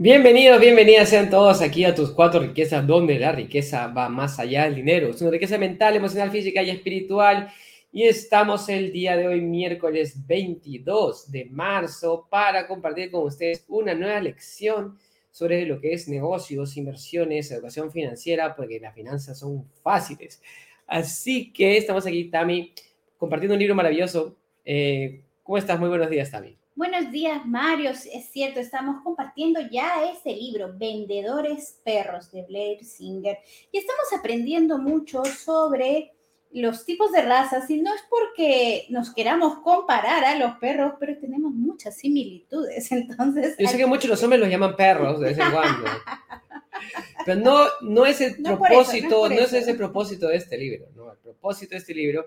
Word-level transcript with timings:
Bienvenidos, 0.00 0.60
bienvenidas 0.60 1.08
sean 1.08 1.28
todos 1.28 1.60
aquí 1.60 1.84
a 1.84 1.92
tus 1.92 2.12
cuatro 2.12 2.38
riquezas, 2.38 2.86
donde 2.86 3.18
la 3.18 3.32
riqueza 3.32 3.88
va 3.88 4.08
más 4.08 4.38
allá 4.38 4.62
del 4.62 4.76
dinero. 4.76 5.08
Es 5.08 5.20
una 5.22 5.32
riqueza 5.32 5.58
mental, 5.58 5.96
emocional, 5.96 6.30
física 6.30 6.62
y 6.62 6.70
espiritual. 6.70 7.52
Y 7.90 8.04
estamos 8.04 8.68
el 8.68 8.92
día 8.92 9.16
de 9.16 9.26
hoy, 9.26 9.40
miércoles 9.40 10.24
22 10.24 11.32
de 11.32 11.46
marzo, 11.46 12.28
para 12.30 12.68
compartir 12.68 13.10
con 13.10 13.24
ustedes 13.24 13.64
una 13.66 13.92
nueva 13.92 14.20
lección 14.20 14.96
sobre 15.32 15.66
lo 15.66 15.80
que 15.80 15.92
es 15.94 16.06
negocios, 16.06 16.76
inversiones, 16.76 17.50
educación 17.50 17.90
financiera, 17.90 18.54
porque 18.54 18.78
las 18.78 18.94
finanzas 18.94 19.36
son 19.36 19.68
fáciles. 19.82 20.40
Así 20.86 21.52
que 21.52 21.76
estamos 21.76 22.06
aquí, 22.06 22.30
Tami, 22.30 22.72
compartiendo 23.16 23.54
un 23.54 23.58
libro 23.58 23.74
maravilloso. 23.74 24.36
Eh, 24.64 25.22
¿Cómo 25.42 25.58
estás? 25.58 25.80
Muy 25.80 25.88
buenos 25.88 26.08
días, 26.08 26.30
Tami. 26.30 26.56
Buenos 26.78 27.10
días, 27.10 27.44
Mario. 27.44 27.90
Es 27.90 28.30
cierto, 28.30 28.60
estamos 28.60 29.02
compartiendo 29.02 29.58
ya 29.68 30.08
este 30.12 30.32
libro, 30.32 30.72
Vendedores 30.76 31.80
Perros, 31.82 32.30
de 32.30 32.44
Blair 32.44 32.84
Singer. 32.84 33.36
Y 33.72 33.78
estamos 33.78 34.12
aprendiendo 34.16 34.78
mucho 34.78 35.24
sobre 35.24 36.12
los 36.52 36.84
tipos 36.84 37.10
de 37.10 37.22
razas. 37.22 37.68
Y 37.68 37.82
no 37.82 37.92
es 37.92 38.00
porque 38.08 38.86
nos 38.90 39.12
queramos 39.12 39.58
comparar 39.58 40.22
a 40.22 40.36
los 40.36 40.56
perros, 40.58 40.92
pero 41.00 41.18
tenemos 41.18 41.50
muchas 41.52 41.96
similitudes. 41.96 42.92
Entonces. 42.92 43.56
Yo 43.58 43.66
sé 43.66 43.76
que 43.76 43.84
muchos 43.84 44.08
los 44.08 44.22
hombres 44.22 44.40
los 44.40 44.48
llaman 44.48 44.76
perros 44.76 45.18
de 45.18 45.30
vez 45.30 45.38
en 45.38 45.50
cuando. 45.50 45.84
Pero 47.26 47.40
no, 47.40 47.66
no 47.82 48.06
es 48.06 48.20
el 48.20 48.40
propósito, 48.40 49.28
no, 49.28 49.34
es 49.34 49.52
ese 49.52 49.74
propósito 49.74 50.28
de 50.28 50.36
este 50.36 50.56
libro. 50.56 50.86
¿no? 50.94 51.10
El 51.10 51.18
propósito 51.18 51.72
de 51.72 51.78
este 51.78 51.92
libro 51.92 52.26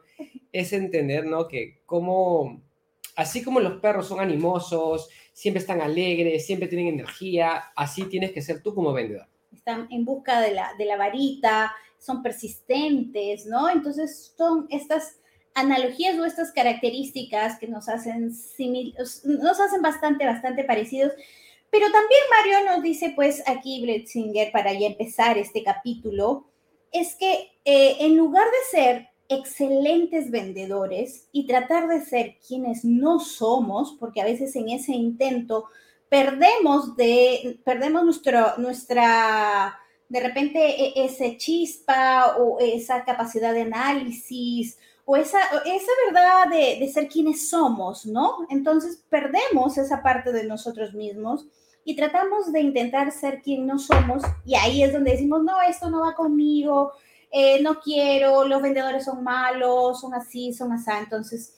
es 0.51 0.73
entender 0.73 1.25
¿no? 1.25 1.47
que 1.47 1.79
cómo 1.85 2.61
así 3.15 3.43
como 3.43 3.59
los 3.59 3.79
perros 3.79 4.07
son 4.07 4.19
animosos, 4.19 5.09
siempre 5.33 5.61
están 5.61 5.81
alegres, 5.81 6.45
siempre 6.45 6.67
tienen 6.67 6.87
energía, 6.87 7.71
así 7.75 8.05
tienes 8.05 8.31
que 8.31 8.41
ser 8.41 8.61
tú 8.61 8.73
como 8.73 8.93
vendedor. 8.93 9.27
Están 9.53 9.87
en 9.91 10.05
busca 10.05 10.41
de 10.41 10.53
la, 10.53 10.73
de 10.77 10.97
varita, 10.97 11.73
son 11.97 12.23
persistentes, 12.23 13.45
¿no? 13.45 13.69
Entonces 13.69 14.33
son 14.37 14.67
estas 14.69 15.17
analogías 15.53 16.17
o 16.17 16.25
estas 16.25 16.51
características 16.51 17.59
que 17.59 17.67
nos 17.67 17.89
hacen, 17.89 18.27
nos 18.27 19.59
hacen 19.59 19.81
bastante, 19.81 20.25
bastante 20.25 20.63
parecidos. 20.63 21.11
Pero 21.69 21.85
también 21.91 22.21
Mario 22.29 22.71
nos 22.71 22.83
dice, 22.83 23.13
pues 23.15 23.43
aquí 23.47 23.81
Bletzinger, 23.81 24.51
para 24.51 24.73
ya 24.73 24.87
empezar 24.87 25.37
este 25.37 25.63
capítulo, 25.63 26.47
es 26.91 27.15
que 27.15 27.51
eh, 27.63 27.97
en 28.01 28.17
lugar 28.17 28.45
de 28.45 28.77
ser 28.77 29.10
excelentes 29.31 30.29
vendedores 30.29 31.27
y 31.31 31.47
tratar 31.47 31.87
de 31.87 32.01
ser 32.01 32.37
quienes 32.45 32.83
no 32.83 33.19
somos, 33.19 33.95
porque 33.99 34.21
a 34.21 34.25
veces 34.25 34.55
en 34.55 34.69
ese 34.69 34.91
intento 34.91 35.65
perdemos 36.09 36.95
de, 36.97 37.59
perdemos 37.63 38.03
nuestro, 38.03 38.57
nuestra, 38.57 39.79
de 40.09 40.19
repente 40.19 40.59
e, 40.59 41.05
ese 41.05 41.37
chispa 41.37 42.35
o 42.37 42.59
esa 42.59 43.05
capacidad 43.05 43.53
de 43.53 43.61
análisis 43.61 44.77
o 45.05 45.15
esa, 45.15 45.39
esa 45.65 45.91
verdad 46.05 46.49
de, 46.51 46.79
de 46.79 46.91
ser 46.91 47.07
quienes 47.07 47.49
somos, 47.49 48.05
¿no? 48.05 48.45
Entonces 48.49 49.03
perdemos 49.09 49.77
esa 49.77 50.03
parte 50.03 50.33
de 50.33 50.43
nosotros 50.43 50.93
mismos 50.93 51.47
y 51.85 51.95
tratamos 51.95 52.51
de 52.51 52.59
intentar 52.59 53.11
ser 53.11 53.41
quien 53.41 53.65
no 53.65 53.79
somos 53.79 54.23
y 54.45 54.55
ahí 54.55 54.83
es 54.83 54.93
donde 54.93 55.11
decimos, 55.11 55.43
no, 55.43 55.61
esto 55.61 55.89
no 55.89 56.01
va 56.01 56.13
conmigo, 56.13 56.91
eh, 57.31 57.61
no 57.61 57.79
quiero, 57.79 58.43
los 58.45 58.61
vendedores 58.61 59.05
son 59.05 59.23
malos, 59.23 60.01
son 60.01 60.13
así, 60.13 60.51
son 60.53 60.73
así. 60.73 60.91
Entonces, 60.99 61.55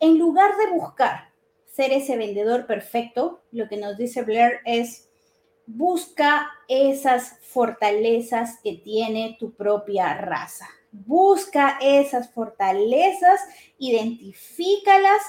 en 0.00 0.18
lugar 0.18 0.56
de 0.56 0.76
buscar 0.76 1.32
ser 1.70 1.92
ese 1.92 2.16
vendedor 2.16 2.66
perfecto, 2.66 3.42
lo 3.52 3.68
que 3.68 3.76
nos 3.76 3.96
dice 3.96 4.22
Blair 4.22 4.60
es, 4.64 5.08
busca 5.66 6.50
esas 6.68 7.38
fortalezas 7.42 8.58
que 8.62 8.74
tiene 8.74 9.36
tu 9.38 9.54
propia 9.54 10.14
raza. 10.14 10.66
Busca 10.92 11.78
esas 11.80 12.30
fortalezas, 12.32 13.40
identifícalas, 13.78 15.22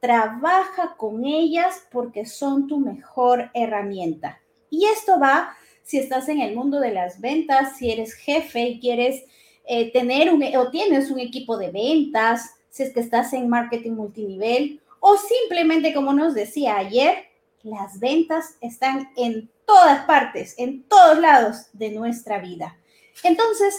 trabaja 0.00 0.96
con 0.96 1.24
ellas 1.24 1.82
porque 1.90 2.26
son 2.26 2.66
tu 2.66 2.78
mejor 2.78 3.50
herramienta. 3.54 4.40
Y 4.70 4.84
esto 4.84 5.18
va 5.18 5.56
si 5.88 5.96
estás 5.96 6.28
en 6.28 6.42
el 6.42 6.54
mundo 6.54 6.80
de 6.80 6.90
las 6.90 7.18
ventas, 7.18 7.78
si 7.78 7.90
eres 7.90 8.12
jefe 8.12 8.60
y 8.60 8.78
quieres 8.78 9.24
eh, 9.64 9.90
tener 9.90 10.30
un, 10.30 10.44
o 10.54 10.70
tienes 10.70 11.10
un 11.10 11.18
equipo 11.18 11.56
de 11.56 11.70
ventas, 11.70 12.50
si 12.68 12.82
es 12.82 12.92
que 12.92 13.00
estás 13.00 13.32
en 13.32 13.48
marketing 13.48 13.92
multinivel, 13.92 14.82
o 15.00 15.16
simplemente, 15.16 15.94
como 15.94 16.12
nos 16.12 16.34
decía 16.34 16.76
ayer, 16.76 17.24
las 17.62 18.00
ventas 18.00 18.58
están 18.60 19.10
en 19.16 19.48
todas 19.64 20.04
partes, 20.04 20.56
en 20.58 20.82
todos 20.82 21.18
lados 21.20 21.68
de 21.72 21.90
nuestra 21.90 22.38
vida. 22.38 22.76
Entonces, 23.24 23.74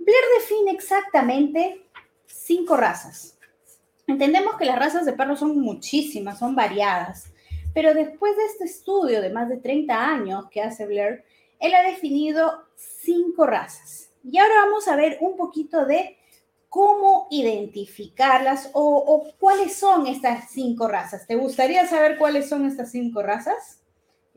Blair 0.00 0.24
define 0.40 0.72
exactamente 0.72 1.86
cinco 2.26 2.76
razas. 2.76 3.38
Entendemos 4.08 4.56
que 4.56 4.64
las 4.64 4.80
razas 4.80 5.06
de 5.06 5.12
perros 5.12 5.38
son 5.38 5.60
muchísimas, 5.60 6.40
son 6.40 6.56
variadas, 6.56 7.26
pero 7.72 7.94
después 7.94 8.36
de 8.36 8.46
este 8.46 8.64
estudio 8.64 9.22
de 9.22 9.30
más 9.30 9.48
de 9.48 9.58
30 9.58 9.96
años 9.96 10.46
que 10.50 10.60
hace 10.60 10.86
Blair, 10.86 11.24
él 11.62 11.74
ha 11.74 11.82
definido 11.84 12.64
cinco 12.76 13.46
razas. 13.46 14.10
Y 14.24 14.38
ahora 14.38 14.54
vamos 14.64 14.86
a 14.88 14.96
ver 14.96 15.18
un 15.20 15.36
poquito 15.36 15.86
de 15.86 16.18
cómo 16.68 17.28
identificarlas 17.30 18.70
o, 18.72 19.28
cuáles 19.38 19.74
son 19.74 20.06
estas 20.06 20.50
cinco 20.50 20.88
razas. 20.88 21.26
¿Te 21.26 21.36
gustaría 21.36 21.86
saber 21.86 22.18
cuáles 22.18 22.48
son 22.48 22.66
estas 22.66 22.90
cinco 22.90 23.22
razas? 23.22 23.80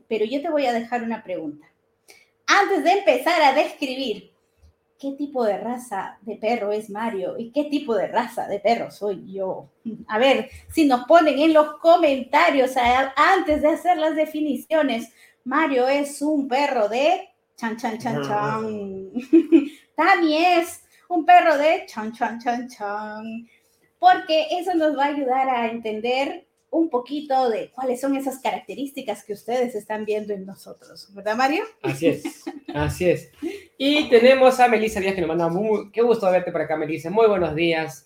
Pero 0.08 0.24
yo 0.24 0.40
te 0.40 0.50
voy 0.50 0.66
a 0.66 0.72
dejar 0.72 1.02
una 1.02 1.24
pregunta. 1.24 1.66
Antes 2.46 2.84
de 2.84 2.92
empezar 2.92 3.42
a 3.42 3.54
describir 3.54 4.32
qué 4.98 5.12
tipo 5.12 5.44
de 5.44 5.58
raza 5.58 6.18
de 6.22 6.36
perro 6.36 6.72
es 6.72 6.90
Mario 6.90 7.36
y 7.38 7.50
qué 7.50 7.64
tipo 7.64 7.94
de 7.94 8.06
raza 8.06 8.46
de 8.46 8.60
perro 8.60 8.90
soy 8.90 9.32
yo. 9.32 9.68
A 10.06 10.18
ver, 10.18 10.48
si 10.72 10.86
nos 10.86 11.06
ponen 11.06 11.38
en 11.40 11.52
los 11.52 11.78
comentarios 11.78 12.72
antes 13.16 13.62
de 13.62 13.68
hacer 13.68 13.96
las 13.96 14.14
definiciones, 14.14 15.12
Mario 15.46 15.86
es 15.86 16.22
un 16.22 16.48
perro 16.48 16.88
de 16.88 17.28
chan, 17.56 17.76
chan, 17.76 17.98
chan, 17.98 18.20
chan. 18.24 19.10
Tami 19.96 20.36
es 20.36 20.82
un 21.08 21.24
perro 21.24 21.56
de 21.56 21.86
chan, 21.86 22.12
chan, 22.12 22.40
chan, 22.40 22.68
chan. 22.68 23.48
Porque 24.00 24.48
eso 24.50 24.74
nos 24.74 24.98
va 24.98 25.04
a 25.04 25.08
ayudar 25.08 25.48
a 25.48 25.70
entender 25.70 26.48
un 26.70 26.90
poquito 26.90 27.48
de 27.48 27.70
cuáles 27.70 28.00
son 28.00 28.16
esas 28.16 28.40
características 28.40 29.22
que 29.22 29.34
ustedes 29.34 29.76
están 29.76 30.04
viendo 30.04 30.34
en 30.34 30.44
nosotros, 30.44 31.14
¿verdad, 31.14 31.36
Mario? 31.36 31.62
Así 31.80 32.08
es, 32.08 32.42
así 32.74 33.08
es. 33.08 33.30
Y 33.78 34.08
tenemos 34.08 34.58
a 34.58 34.66
Melissa 34.66 34.98
Díaz 34.98 35.14
que 35.14 35.20
nos 35.20 35.28
manda 35.28 35.48
muy, 35.48 35.92
qué 35.92 36.02
gusto 36.02 36.28
verte 36.28 36.50
por 36.50 36.62
acá, 36.62 36.76
Melissa. 36.76 37.08
Muy 37.08 37.28
buenos 37.28 37.54
días. 37.54 38.04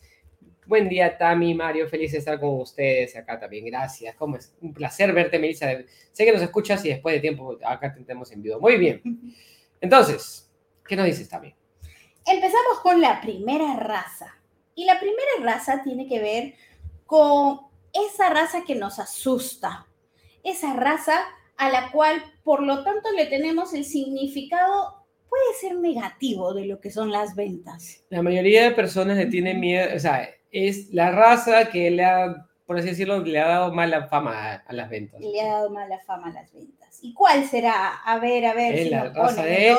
Buen 0.70 0.88
día, 0.88 1.18
Tami, 1.18 1.52
Mario, 1.52 1.88
feliz 1.88 2.12
de 2.12 2.18
estar 2.18 2.38
con 2.38 2.60
ustedes 2.60 3.16
acá 3.16 3.40
también. 3.40 3.64
Gracias. 3.64 4.14
Como 4.14 4.36
es 4.36 4.54
un 4.60 4.72
placer 4.72 5.12
verte, 5.12 5.36
Melissa. 5.36 5.66
Sé 6.12 6.24
que 6.24 6.32
nos 6.32 6.42
escuchas 6.42 6.84
y 6.84 6.90
después 6.90 7.12
de 7.12 7.20
tiempo 7.20 7.58
acá 7.64 7.92
te 7.92 8.02
tenemos 8.02 8.30
en 8.30 8.40
vivo. 8.40 8.60
Muy 8.60 8.76
bien. 8.76 9.02
Entonces, 9.80 10.48
¿qué 10.86 10.94
nos 10.94 11.06
dices, 11.06 11.28
Tami? 11.28 11.52
Empezamos 12.24 12.78
con 12.84 13.00
la 13.00 13.20
primera 13.20 13.74
raza. 13.74 14.32
Y 14.76 14.84
la 14.84 15.00
primera 15.00 15.42
raza 15.42 15.82
tiene 15.82 16.06
que 16.06 16.20
ver 16.20 16.54
con 17.04 17.62
esa 17.92 18.30
raza 18.30 18.62
que 18.64 18.76
nos 18.76 19.00
asusta. 19.00 19.88
Esa 20.44 20.74
raza 20.74 21.18
a 21.56 21.68
la 21.68 21.90
cual, 21.90 22.22
por 22.44 22.62
lo 22.62 22.84
tanto, 22.84 23.10
le 23.10 23.26
tenemos 23.26 23.74
el 23.74 23.84
significado 23.84 25.04
puede 25.28 25.54
ser 25.60 25.78
negativo 25.78 26.54
de 26.54 26.66
lo 26.66 26.80
que 26.80 26.90
son 26.92 27.10
las 27.10 27.34
ventas. 27.34 28.04
La 28.08 28.22
mayoría 28.22 28.64
de 28.64 28.70
personas 28.70 29.16
le 29.16 29.26
tienen 29.26 29.58
miedo, 29.58 29.96
o 29.96 29.98
sea, 29.98 30.28
es 30.50 30.92
la 30.92 31.10
raza 31.10 31.70
que 31.70 31.90
le 31.90 32.04
ha, 32.04 32.46
por 32.66 32.78
así 32.78 32.88
decirlo, 32.88 33.20
le 33.20 33.38
ha 33.38 33.48
dado 33.48 33.72
mala 33.72 34.08
fama 34.08 34.62
a, 34.66 34.72
las 34.72 34.88
ventas. 34.88 35.20
Le 35.20 35.40
ha 35.40 35.48
dado 35.48 35.70
mala 35.70 35.98
fama 36.00 36.28
a 36.28 36.32
las 36.32 36.52
ventas. 36.52 36.98
¿Y 37.02 37.14
cuál 37.14 37.46
será? 37.48 38.02
A 38.04 38.18
ver, 38.18 38.44
a 38.46 38.54
ver. 38.54 38.74
Es 38.74 38.84
si 38.84 38.90
la 38.90 39.10
raza 39.10 39.44
de 39.44 39.70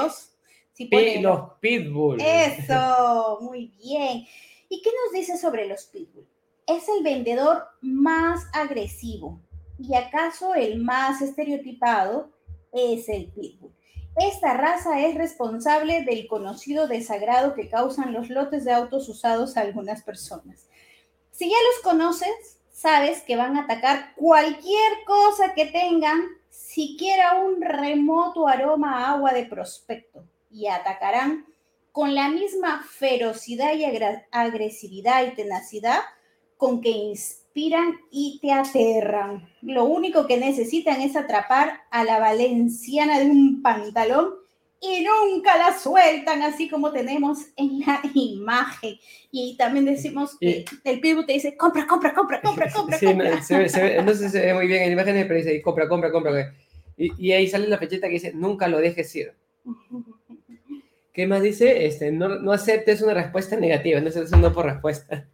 los 1.21 1.53
pitbull. 1.59 2.19
Eso, 2.21 3.39
muy 3.41 3.73
bien. 3.77 4.25
¿Y 4.69 4.81
qué 4.81 4.89
nos 4.89 5.13
dice 5.13 5.37
sobre 5.37 5.67
los 5.67 5.85
pitbull? 5.85 6.27
Es 6.67 6.87
el 6.87 7.03
vendedor 7.03 7.63
más 7.81 8.47
agresivo. 8.53 9.39
¿Y 9.77 9.95
acaso 9.95 10.53
el 10.55 10.79
más 10.79 11.21
estereotipado? 11.21 12.31
Es 12.71 13.09
el 13.09 13.27
pitbull. 13.27 13.73
Esta 14.15 14.55
raza 14.55 14.99
es 15.05 15.15
responsable 15.15 16.03
del 16.03 16.27
conocido 16.27 16.87
desagrado 16.87 17.53
que 17.53 17.69
causan 17.69 18.13
los 18.13 18.29
lotes 18.29 18.65
de 18.65 18.73
autos 18.73 19.07
usados 19.07 19.55
a 19.55 19.61
algunas 19.61 20.03
personas. 20.03 20.67
Si 21.41 21.49
ya 21.49 21.55
los 21.73 21.81
conoces, 21.81 22.59
sabes 22.71 23.23
que 23.23 23.35
van 23.35 23.57
a 23.57 23.63
atacar 23.63 24.13
cualquier 24.13 25.03
cosa 25.07 25.55
que 25.55 25.65
tengan, 25.65 26.21
siquiera 26.51 27.39
un 27.39 27.63
remoto 27.63 28.47
aroma 28.47 28.99
a 28.99 29.13
agua 29.13 29.33
de 29.33 29.45
prospecto, 29.45 30.23
y 30.51 30.67
atacarán 30.67 31.47
con 31.91 32.13
la 32.13 32.29
misma 32.29 32.83
ferocidad 32.87 33.73
y 33.73 33.85
agresividad 34.29 35.25
y 35.25 35.31
tenacidad 35.31 36.01
con 36.57 36.79
que 36.79 37.09
respiran 37.09 37.99
y 38.11 38.37
te 38.39 38.51
aterran. 38.51 39.49
Lo 39.63 39.85
único 39.85 40.27
que 40.27 40.37
necesitan 40.37 41.01
es 41.01 41.15
atrapar 41.15 41.81
a 41.89 42.03
la 42.03 42.19
valenciana 42.19 43.17
de 43.17 43.25
un 43.25 43.63
pantalón 43.63 44.35
y 44.83 45.05
nunca 45.05 45.57
la 45.57 45.77
sueltan, 45.77 46.41
así 46.41 46.67
como 46.67 46.91
tenemos 46.91 47.37
en 47.55 47.81
la 47.81 48.01
imagen. 48.15 48.95
Y 49.31 49.55
también 49.55 49.85
decimos 49.85 50.35
que 50.39 50.65
el 50.83 50.99
pitbull 50.99 51.27
te 51.27 51.33
dice, 51.33 51.55
compra, 51.55 51.85
compra, 51.85 52.15
compra, 52.15 52.41
compra, 52.41 52.71
compra. 52.71 52.97
Sí, 52.99 53.05
compra. 53.05 53.35
No, 53.35 53.43
se 53.43 53.57
ve, 53.59 53.69
se 53.69 53.81
ve, 53.81 54.03
no 54.03 54.11
sé 54.13 54.25
si 54.25 54.29
se 54.29 54.41
ve 54.41 54.53
muy 54.55 54.65
bien 54.65 54.81
en 54.81 54.93
imágenes, 54.93 55.25
pero 55.27 55.37
dice, 55.37 55.61
compra, 55.61 55.87
compra, 55.87 56.11
compra. 56.11 56.55
Y, 56.97 57.27
y, 57.27 57.31
ahí 57.31 57.47
sale 57.47 57.67
la 57.67 57.77
fecheta 57.77 58.07
que 58.07 58.13
dice, 58.13 58.33
nunca 58.33 58.67
lo 58.67 58.79
dejes 58.79 59.15
ir. 59.15 59.33
¿Qué 61.13 61.27
más 61.27 61.43
dice? 61.43 61.85
Este, 61.85 62.11
no, 62.11 62.39
no 62.39 62.51
aceptes 62.51 63.03
una 63.03 63.13
respuesta 63.13 63.55
negativa, 63.57 63.99
no 63.99 64.09
aceptes 64.09 64.31
un 64.31 64.41
no 64.41 64.51
por 64.51 64.65
respuesta. 64.65 65.27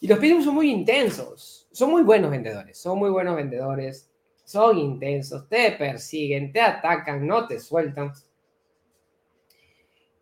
Y 0.00 0.06
los 0.06 0.20
pitbulls 0.20 0.44
son 0.44 0.54
muy 0.54 0.70
intensos, 0.70 1.66
son 1.72 1.90
muy 1.90 2.02
buenos 2.02 2.30
vendedores, 2.30 2.78
son 2.78 2.98
muy 2.98 3.10
buenos 3.10 3.34
vendedores 3.34 4.11
son 4.44 4.78
intensos, 4.78 5.48
te 5.48 5.72
persiguen, 5.72 6.52
te 6.52 6.60
atacan, 6.60 7.26
no 7.26 7.46
te 7.46 7.58
sueltan. 7.58 8.12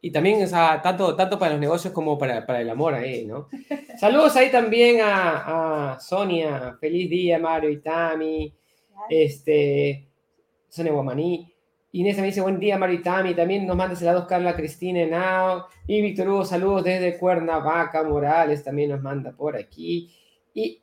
Y 0.03 0.11
también, 0.11 0.43
o 0.43 0.47
sea, 0.47 0.81
tanto, 0.81 1.15
tanto 1.15 1.39
para 1.39 1.53
los 1.53 1.61
negocios 1.61 1.93
como 1.93 2.17
para, 2.17 2.47
para 2.47 2.61
el 2.61 2.71
amor 2.71 2.95
ahí, 2.95 3.27
¿no? 3.27 3.49
Saludos 3.99 4.35
ahí 4.37 4.51
también 4.51 5.01
a, 5.03 5.93
a 5.93 6.01
Sonia, 6.01 6.77
feliz 6.81 7.11
día, 7.11 7.39
Mario 7.39 7.71
y 7.71 7.81
Tami, 7.81 8.55
este, 9.11 10.09
Sonia 10.69 10.93
Guamaní. 10.93 11.53
Inés 11.93 12.19
me 12.19 12.27
dice, 12.27 12.41
buen 12.41 12.61
día, 12.61 12.79
Mario 12.79 13.01
y 13.01 13.03
Tami. 13.03 13.35
También 13.35 13.67
nos 13.67 13.77
manda 13.77 14.13
dos 14.13 14.27
Carla 14.27 14.55
Cristina 14.55 15.05
Nao. 15.07 15.67
Y 15.87 16.01
Víctor 16.01 16.29
Hugo, 16.29 16.45
saludos 16.45 16.85
desde 16.85 17.19
Cuernavaca. 17.19 18.05
Morales 18.05 18.63
también 18.63 18.91
nos 18.91 19.03
manda 19.03 19.33
por 19.33 19.57
aquí. 19.57 20.15
Y 20.55 20.81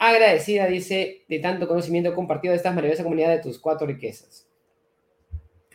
agradecida, 0.00 0.66
dice, 0.66 1.24
de 1.28 1.38
tanto 1.40 1.68
conocimiento 1.68 2.14
compartido 2.14 2.52
de 2.52 2.56
esta 2.56 2.72
maravillosa 2.72 3.02
comunidad 3.02 3.28
de 3.28 3.38
tus 3.38 3.58
cuatro 3.58 3.86
riquezas. 3.86 4.48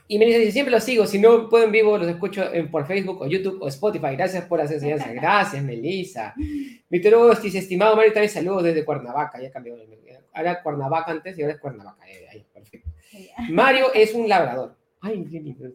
Y 0.08 0.18
me 0.18 0.26
dice, 0.26 0.52
siempre 0.52 0.72
los 0.72 0.84
sigo, 0.84 1.06
si 1.06 1.20
no 1.20 1.48
puedo 1.48 1.64
en 1.64 1.72
vivo, 1.72 1.98
los 1.98 2.08
escucho 2.08 2.52
en, 2.52 2.70
por 2.70 2.88
Facebook 2.88 3.22
o 3.22 3.28
YouTube 3.28 3.62
o 3.62 3.68
Spotify. 3.68 4.16
Gracias 4.16 4.46
por 4.46 4.60
las 4.60 4.72
enseñanzas. 4.72 5.14
Gracias, 5.14 5.64
Melissa. 5.64 6.34
Víctor 6.90 7.14
Hugo 7.14 7.36
dice, 7.36 7.60
estimado 7.60 7.96
Mario, 7.96 8.14
también 8.14 8.32
saludos 8.32 8.64
desde 8.64 8.84
Cuernavaca. 8.84 9.40
Ya 9.40 9.52
cambió. 9.52 9.76
Era 10.34 10.62
Cuernavaca 10.62 11.12
antes 11.12 11.38
y 11.38 11.44
ahora 11.44 11.54
es 11.54 11.60
Cuernavaca. 11.60 12.08
Eh, 12.10 12.28
ahí, 12.32 12.46
perfecto. 12.52 12.90
Mario 13.50 13.94
es 13.94 14.14
un 14.14 14.28
labrador. 14.28 14.76
Ay, 15.02 15.26
qué 15.30 15.40
lindo. 15.40 15.66
ah, 15.68 15.70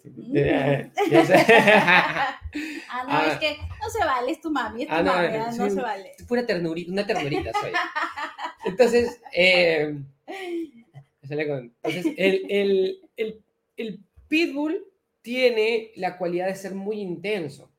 no, 3.06 3.22
es 3.22 3.34
ah. 3.34 3.38
que 3.40 3.56
no 3.80 3.90
se 3.90 4.04
vale, 4.04 4.32
es 4.32 4.40
tu 4.40 4.50
mami, 4.50 4.82
es 4.82 4.88
tu 4.88 4.94
ah, 4.94 5.02
no, 5.02 5.12
mami, 5.12 5.36
ah, 5.36 5.52
no 5.56 5.70
se 5.70 5.80
vale. 5.80 6.12
Es 6.18 6.24
pura 6.24 6.44
ternurita, 6.44 6.90
una 6.90 7.06
ternurita 7.06 7.52
soy. 7.60 7.70
Entonces, 8.64 9.20
eh, 9.32 9.96
entonces 11.22 12.14
el, 12.16 12.46
el, 12.48 13.00
el, 13.16 13.44
el, 13.76 14.04
pitbull 14.28 14.84
tiene 15.22 15.92
la 15.96 16.18
cualidad 16.18 16.46
de 16.46 16.54
ser 16.56 16.74
muy 16.74 17.00
intenso, 17.00 17.70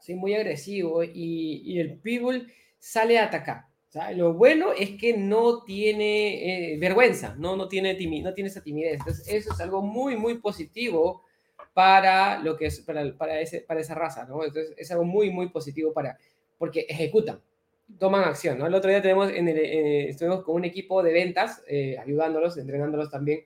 ¿sí? 0.00 0.14
muy 0.14 0.34
agresivo, 0.34 1.04
y, 1.04 1.62
y 1.64 1.78
el 1.80 1.98
pitbull 1.98 2.52
sale 2.78 3.18
a 3.18 3.24
atacar 3.24 3.67
lo 4.14 4.34
bueno 4.34 4.72
es 4.72 4.90
que 4.90 5.16
no 5.16 5.62
tiene 5.64 6.74
eh, 6.74 6.78
vergüenza, 6.78 7.34
¿no? 7.38 7.56
No, 7.56 7.68
tiene 7.68 7.94
no 8.22 8.34
tiene 8.34 8.48
esa 8.48 8.62
timidez. 8.62 8.98
Entonces, 8.98 9.26
eso 9.28 9.52
es 9.52 9.60
algo 9.60 9.82
muy, 9.82 10.16
muy 10.16 10.38
positivo 10.38 11.22
para, 11.72 12.38
lo 12.40 12.56
que 12.56 12.66
es, 12.66 12.80
para, 12.80 13.16
para, 13.16 13.40
ese, 13.40 13.60
para 13.62 13.80
esa 13.80 13.94
raza, 13.94 14.26
¿no? 14.26 14.44
Entonces, 14.44 14.74
es 14.76 14.90
algo 14.90 15.04
muy, 15.04 15.30
muy 15.30 15.48
positivo 15.48 15.92
para, 15.92 16.18
porque 16.58 16.86
ejecutan, 16.88 17.40
toman 17.98 18.24
acción, 18.24 18.58
¿no? 18.58 18.66
El 18.66 18.74
otro 18.74 18.90
día 18.90 19.00
tenemos 19.00 19.30
en 19.30 19.48
el, 19.48 19.58
eh, 19.58 20.08
estuvimos 20.10 20.42
con 20.42 20.56
un 20.56 20.64
equipo 20.64 21.02
de 21.02 21.12
ventas, 21.12 21.62
eh, 21.66 21.96
ayudándolos, 21.98 22.58
entrenándolos 22.58 23.10
también, 23.10 23.44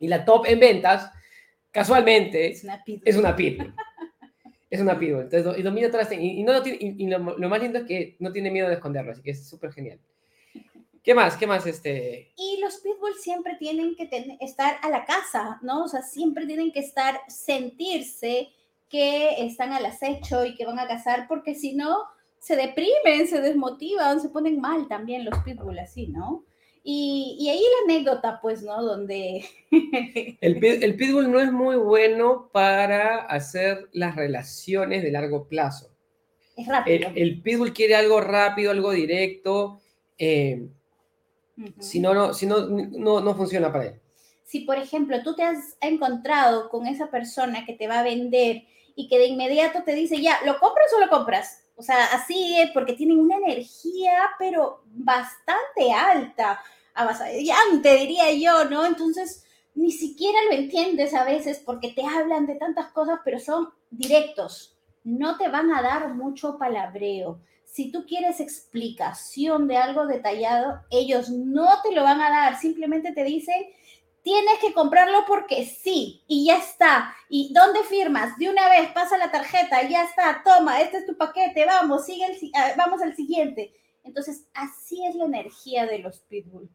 y 0.00 0.08
la 0.08 0.24
top 0.24 0.46
en 0.46 0.58
ventas, 0.58 1.12
casualmente, 1.70 2.50
es 2.50 2.64
una 2.64 2.82
pitbull. 2.82 3.02
Es 3.08 3.16
una 3.16 3.36
pitbull 3.36 3.74
es 4.70 4.80
una 4.80 4.98
pitbull. 4.98 5.22
Entonces, 5.22 5.58
y 5.58 5.62
domina 5.62 5.90
todas 5.90 6.10
las 6.10 6.18
y, 6.18 6.40
y, 6.40 6.42
no, 6.42 6.52
y, 6.64 7.06
lo, 7.06 7.48
más 7.48 7.62
lindo 7.62 7.78
es 7.78 7.84
que 7.84 8.16
no 8.18 8.32
tiene 8.32 8.50
miedo 8.50 8.68
de 8.68 8.74
esconderlo, 8.74 9.12
así 9.12 9.22
que 9.22 9.30
es 9.30 9.48
súper 9.48 9.72
genial. 9.72 9.98
¿Qué 11.02 11.14
más? 11.14 11.36
¿Qué 11.36 11.46
más? 11.46 11.66
Este... 11.66 12.32
Y 12.36 12.60
los 12.60 12.78
pitbull 12.78 13.14
siempre 13.14 13.56
tienen 13.58 13.96
que 13.96 14.08
estar 14.40 14.76
a 14.82 14.90
la 14.90 15.04
casa, 15.04 15.58
¿no? 15.62 15.84
O 15.84 15.88
sea, 15.88 16.02
siempre 16.02 16.46
tienen 16.46 16.70
que 16.70 16.80
estar, 16.80 17.20
sentirse 17.28 18.48
que 18.90 19.46
están 19.46 19.72
al 19.72 19.86
acecho 19.86 20.44
y 20.44 20.54
que 20.54 20.66
van 20.66 20.78
a 20.78 20.88
cazar, 20.88 21.26
porque 21.28 21.54
si 21.54 21.74
no, 21.74 22.04
se 22.38 22.56
deprimen, 22.56 23.26
se 23.26 23.40
desmotivan, 23.40 24.20
se 24.20 24.28
ponen 24.28 24.60
mal 24.60 24.86
también 24.88 25.24
los 25.24 25.38
pitbull 25.44 25.78
así, 25.78 26.08
¿no? 26.08 26.44
Y, 26.90 27.50
ahí 27.50 27.60
la 27.60 27.92
anécdota, 27.92 28.40
pues, 28.40 28.62
¿no? 28.62 28.82
Donde... 28.82 29.44
el, 30.40 30.64
el, 30.64 30.96
pitbull 30.96 31.30
no 31.30 31.38
es 31.38 31.52
muy 31.52 31.76
bueno 31.76 32.48
para 32.50 33.26
hacer 33.26 33.90
las 33.92 34.16
relaciones 34.16 35.02
de 35.02 35.10
largo 35.10 35.46
plazo. 35.48 35.90
Es 36.56 36.66
rápido. 36.66 37.10
El, 37.14 37.42
pitbull 37.42 37.74
quiere 37.74 37.94
algo 37.94 38.22
rápido, 38.22 38.70
algo 38.70 38.92
directo. 38.92 39.82
Eh, 40.16 40.66
si 41.78 42.00
no, 42.00 42.14
no, 42.14 42.32
si 42.32 42.46
no, 42.46 42.66
no, 42.66 43.20
no 43.20 43.34
funciona 43.34 43.70
para 43.70 43.88
él. 43.88 44.00
Si, 44.46 44.60
por 44.60 44.78
ejemplo, 44.78 45.22
tú 45.22 45.36
te 45.36 45.42
has 45.42 45.76
encontrado 45.82 46.70
con 46.70 46.86
esa 46.86 47.10
persona 47.10 47.66
que 47.66 47.74
te 47.74 47.86
va 47.86 48.00
a 48.00 48.02
vender 48.02 48.62
y 48.96 49.08
que 49.08 49.18
de 49.18 49.26
inmediato 49.26 49.82
te 49.82 49.92
dice, 49.92 50.22
ya, 50.22 50.38
¿lo 50.46 50.58
compras 50.58 50.86
o 50.96 51.00
lo 51.00 51.10
compras? 51.10 51.64
O 51.76 51.82
sea, 51.82 52.06
así 52.14 52.58
es, 52.58 52.70
porque 52.70 52.94
tienen 52.94 53.18
una 53.18 53.36
energía, 53.36 54.30
pero 54.38 54.84
bastante 54.86 55.92
alta 55.92 56.58
te 57.82 57.96
diría 57.96 58.32
yo, 58.32 58.68
¿no? 58.68 58.86
Entonces, 58.86 59.44
ni 59.74 59.92
siquiera 59.92 60.38
lo 60.50 60.56
entiendes 60.56 61.14
a 61.14 61.24
veces 61.24 61.62
porque 61.64 61.92
te 61.92 62.02
hablan 62.04 62.46
de 62.46 62.56
tantas 62.56 62.90
cosas, 62.92 63.20
pero 63.24 63.38
son 63.38 63.68
directos. 63.90 64.76
No 65.04 65.38
te 65.38 65.48
van 65.48 65.72
a 65.72 65.82
dar 65.82 66.14
mucho 66.14 66.58
palabreo. 66.58 67.40
Si 67.64 67.92
tú 67.92 68.04
quieres 68.06 68.40
explicación 68.40 69.68
de 69.68 69.76
algo 69.76 70.06
detallado, 70.06 70.80
ellos 70.90 71.30
no 71.30 71.68
te 71.82 71.92
lo 71.92 72.02
van 72.02 72.20
a 72.20 72.30
dar. 72.30 72.58
Simplemente 72.58 73.12
te 73.12 73.24
dicen, 73.24 73.66
tienes 74.22 74.58
que 74.60 74.72
comprarlo 74.72 75.24
porque 75.26 75.64
sí, 75.64 76.22
y 76.26 76.46
ya 76.46 76.58
está. 76.58 77.14
¿Y 77.28 77.52
dónde 77.52 77.82
firmas? 77.84 78.36
De 78.38 78.50
una 78.50 78.68
vez, 78.68 78.90
pasa 78.92 79.16
la 79.16 79.30
tarjeta, 79.30 79.88
ya 79.88 80.04
está, 80.04 80.42
toma, 80.44 80.80
este 80.80 80.98
es 80.98 81.06
tu 81.06 81.16
paquete, 81.16 81.64
vamos, 81.64 82.04
sigue 82.04 82.26
ah, 82.54 82.72
vamos 82.76 83.00
al 83.00 83.14
siguiente. 83.14 83.72
Entonces, 84.02 84.46
así 84.54 85.04
es 85.06 85.14
la 85.14 85.26
energía 85.26 85.86
de 85.86 86.00
los 86.00 86.20
pitbull. 86.20 86.68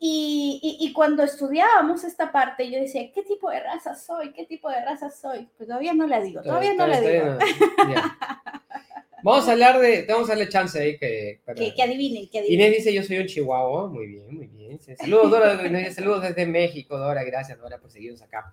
Y, 0.00 0.78
y, 0.80 0.92
cuando 0.92 1.24
estudiábamos 1.24 2.04
esta 2.04 2.30
parte, 2.30 2.70
yo 2.70 2.78
decía, 2.78 3.10
¿qué 3.12 3.24
tipo 3.24 3.50
de 3.50 3.58
raza 3.58 3.96
soy? 3.96 4.32
¿Qué 4.32 4.46
tipo 4.46 4.70
de 4.70 4.80
raza 4.84 5.10
soy? 5.10 5.48
Pues 5.56 5.66
todavía 5.66 5.92
no 5.92 6.06
la 6.06 6.20
digo, 6.20 6.40
todavía 6.40 6.72
no 6.74 6.86
la 6.86 7.00
digo. 7.00 7.36
vamos 9.24 9.48
a 9.48 9.52
hablar 9.52 9.80
de, 9.80 10.06
vamos 10.08 10.28
a 10.28 10.34
darle 10.34 10.48
chance 10.48 10.78
ahí 10.78 10.96
que... 10.98 11.40
que, 11.44 11.82
adivinen, 11.82 12.28
que 12.28 12.38
adivinen. 12.38 12.66
Inés 12.66 12.76
dice, 12.76 12.94
yo 12.94 13.02
soy 13.02 13.18
un 13.18 13.26
chihuahua, 13.26 13.88
muy 13.88 14.06
bien, 14.06 14.36
muy 14.36 14.46
bien. 14.46 14.78
Saludos, 14.96 15.32
Dora, 15.32 15.92
saludos 15.92 16.22
desde 16.22 16.46
México, 16.46 16.96
Dora, 16.96 17.24
gracias, 17.24 17.58
Dora, 17.58 17.78
por 17.78 17.90
seguirnos 17.90 18.22
acá. 18.22 18.52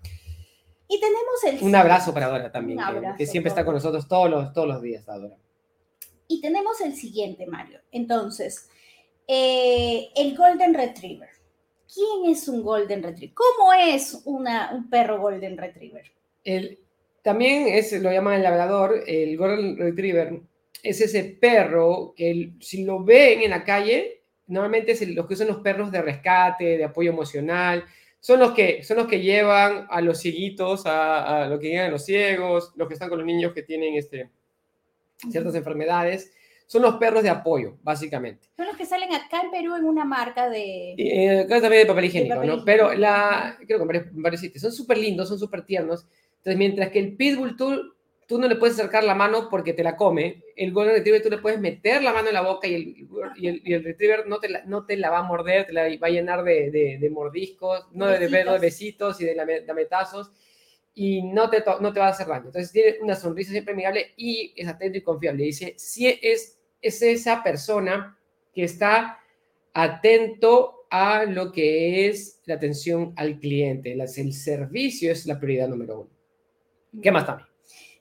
Y 0.88 1.00
tenemos 1.00 1.44
el... 1.44 1.64
Un 1.64 1.75
abrazo 1.75 2.12
para 2.12 2.28
Dora 2.28 2.52
también, 2.52 2.80
que, 3.20 3.28
siempre 3.28 3.50
está 3.50 3.64
con 3.64 3.75
nosotros 3.75 4.08
todos 4.08 4.32
los, 4.32 4.52
todos 4.52 4.68
los 4.68 4.82
días, 4.82 5.06
Dora. 5.06 5.38
Y 6.28 6.42
tenemos 6.42 6.82
el 6.82 6.96
siguiente, 6.96 7.46
Mario. 7.46 7.82
Entonces, 7.92 8.68
eh, 9.28 10.10
el 10.16 10.36
Golden 10.36 10.74
Retriever. 10.74 11.35
¿Quién 11.94 12.32
es 12.32 12.48
un 12.48 12.63
Golden 12.63 13.04
Retriever? 13.04 13.36
¿Cómo 13.36 13.74
es 13.74 14.22
una, 14.25 14.72
un 14.74 14.89
perro 14.89 15.20
Golden 15.20 15.58
Retriever? 15.58 16.12
El, 16.44 16.80
también 17.22 17.68
es, 17.68 17.92
lo 18.01 18.12
llaman 18.12 18.36
el 18.36 18.44
labrador, 18.44 19.04
el 19.08 19.38
Golden 19.38 19.77
Retriever 19.77 20.42
es 20.84 21.01
ese 21.01 21.24
perro 21.24 22.13
que 22.15 22.54
si 22.60 22.84
lo 22.84 23.04
ven 23.04 23.42
en 23.42 23.50
la 23.50 23.63
calle, 23.63 24.22
normalmente 24.48 24.92
es 24.92 25.08
los 25.10 25.25
que 25.25 25.36
son 25.36 25.48
los 25.48 25.58
perros 25.58 25.92
de 25.92 26.01
rescate, 26.01 26.77
de 26.77 26.84
apoyo 26.84 27.12
emocional, 27.12 27.84
son 28.20 28.39
los 28.39 28.51
que, 28.51 28.84
son 28.84 28.98
los 28.98 29.08
que 29.08 29.22
llevan 29.22 29.88
a 29.89 30.01
los 30.01 30.20
cieguitos, 30.20 30.86
a, 30.86 31.44
a 31.44 31.48
lo 31.48 31.60
que 31.60 31.70
llegan 31.70 31.88
a 31.88 31.92
los 31.92 32.06
ciegos, 32.06 32.72
los 32.75 32.88
que 32.88 32.94
están 32.96 33.10
con 33.10 33.20
los 33.20 33.27
niños 33.27 33.54
que 33.54 33.63
tienen 33.63 33.96
este, 33.96 34.30
ciertas 35.30 35.56
enfermedades 35.56 36.32
son 36.67 36.81
los 36.81 36.95
perros 36.95 37.24
de 37.24 37.29
apoyo, 37.29 37.77
básicamente. 37.84 38.48
Son 38.55 38.65
los 38.65 38.75
que 38.75 38.86
salen 38.86 39.13
acá 39.13 39.41
en 39.41 39.51
Perú 39.51 39.75
en 39.75 39.86
una 39.86 40.05
marca 40.05 40.50
de... 40.50 40.95
Eh, 40.98 41.41
acá 41.41 41.62
también 41.62 41.84
de 41.84 41.88
papel 41.88 42.05
higiénico, 42.05 42.43
¿no? 42.43 42.65
Pero 42.65 42.93
la, 42.93 43.57
creo 43.65 43.88
que 43.88 43.98
en 43.98 44.22
varios, 44.22 44.41
sitios, 44.41 44.62
son 44.62 44.72
súper 44.72 44.98
lindos, 44.98 45.29
son 45.29 45.38
súper 45.38 45.63
tiernos. 45.63 46.07
Entonces, 46.38 46.57
mientras 46.57 46.89
que 46.89 47.00
el 47.00 47.15
pitbull 47.15 47.55
tú, 47.55 47.93
tú 48.27 48.39
no 48.39 48.48
le 48.48 48.55
puedes 48.55 48.77
acercar 48.77 49.03
la 49.03 49.13
mano 49.13 49.48
porque 49.50 49.74
te 49.74 49.84
la 49.84 49.95
come, 49.95 50.43
el 50.55 50.72
golden 50.72 50.95
retriever 50.95 51.22
tú 51.22 51.29
le 51.29 51.38
puedes 51.38 51.60
meter 51.60 52.01
la 52.01 52.13
mano 52.13 52.29
en 52.29 52.34
la 52.34 52.41
boca 52.41 52.67
y 52.67 52.74
el, 52.74 53.07
y 53.36 53.48
el, 53.48 53.62
y 53.63 53.74
el 53.74 53.84
retriever 53.84 54.27
no 54.27 54.39
te, 54.39 54.50
la, 54.50 54.63
no 54.65 54.86
te 54.86 54.98
la 54.98 55.12
va 55.12 55.19
a 55.19 55.24
morder, 55.24 55.67
te 55.67 55.74
la 55.74 55.84
va 55.84 56.07
a 56.07 56.10
llenar 56.10 56.43
de, 56.43 56.72
de, 56.72 56.98
de 57.00 57.10
mordiscos, 57.12 57.88
no 57.91 58.07
de, 58.07 58.27
de, 58.27 58.60
besitos 58.60 59.22
y 59.22 59.25
de 59.25 59.36
lametazos 59.36 60.31
y 60.95 61.22
no 61.24 61.50
te, 61.50 61.63
no 61.81 61.93
te 61.93 62.00
va 62.00 62.07
a 62.07 62.12
hacer 62.12 62.27
daño. 62.27 62.45
Entonces 62.48 62.72
tiene 62.72 62.98
una 63.01 63.15
sonrisa 63.15 63.51
siempre 63.51 63.74
amigable 63.74 64.13
y 64.15 64.53
es 64.55 64.67
atento 64.67 64.98
y 64.98 65.01
confiable. 65.01 65.43
Dice, 65.43 65.75
si 65.77 66.07
es, 66.07 66.55
es 66.88 67.01
esa 67.01 67.44
persona 67.44 68.18
que 68.54 68.63
está 68.63 69.20
atento 69.74 70.86
a 70.89 71.25
lo 71.25 71.51
que 71.51 72.08
es 72.08 72.39
la 72.46 72.56
atención 72.56 73.13
al 73.18 73.39
cliente. 73.39 73.92
El 73.92 74.08
servicio 74.34 75.12
es 75.12 75.25
la 75.25 75.39
prioridad 75.39 75.68
número 75.68 76.01
uno. 76.01 76.10
¿Qué 77.01 77.12
más 77.12 77.25
también? 77.25 77.50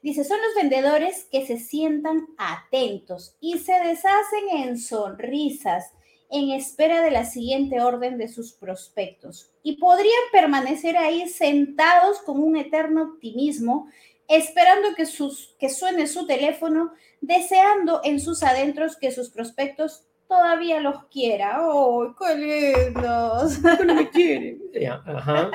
Dice, 0.02 0.22
son 0.22 0.38
los 0.38 0.54
vendedores 0.54 1.26
que 1.32 1.46
se 1.46 1.58
sientan 1.58 2.26
atentos 2.36 3.36
y 3.40 3.58
se 3.58 3.72
deshacen 3.72 4.50
en 4.52 4.78
sonrisas 4.78 5.92
en 6.30 6.50
espera 6.50 7.02
de 7.02 7.10
la 7.10 7.24
siguiente 7.24 7.80
orden 7.80 8.18
de 8.18 8.28
sus 8.28 8.52
prospectos 8.52 9.50
y 9.62 9.76
podrían 9.76 10.12
permanecer 10.32 10.96
ahí 10.96 11.28
sentados 11.28 12.18
con 12.22 12.42
un 12.42 12.56
eterno 12.56 13.04
optimismo, 13.04 13.88
esperando 14.28 14.94
que, 14.94 15.06
sus, 15.06 15.54
que 15.58 15.68
suene 15.68 16.06
su 16.06 16.26
teléfono, 16.26 16.92
deseando 17.20 18.00
en 18.04 18.20
sus 18.20 18.42
adentros 18.42 18.96
que 18.96 19.12
sus 19.12 19.30
prospectos 19.30 20.04
todavía 20.28 20.80
los 20.80 21.04
quiera. 21.06 21.58
¡Oh, 21.60 22.14
qué 22.18 22.34
lindos! 22.34 23.58
No 23.84 23.94
me 23.94 24.10
quieren. 24.10 24.62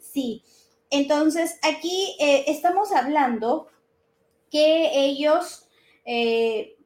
Sí, 0.00 0.44
entonces 0.88 1.58
aquí 1.62 2.16
eh, 2.20 2.44
estamos 2.46 2.92
hablando 2.92 3.66
que 4.50 4.90
ellos 4.94 5.68
eh, 6.04 6.76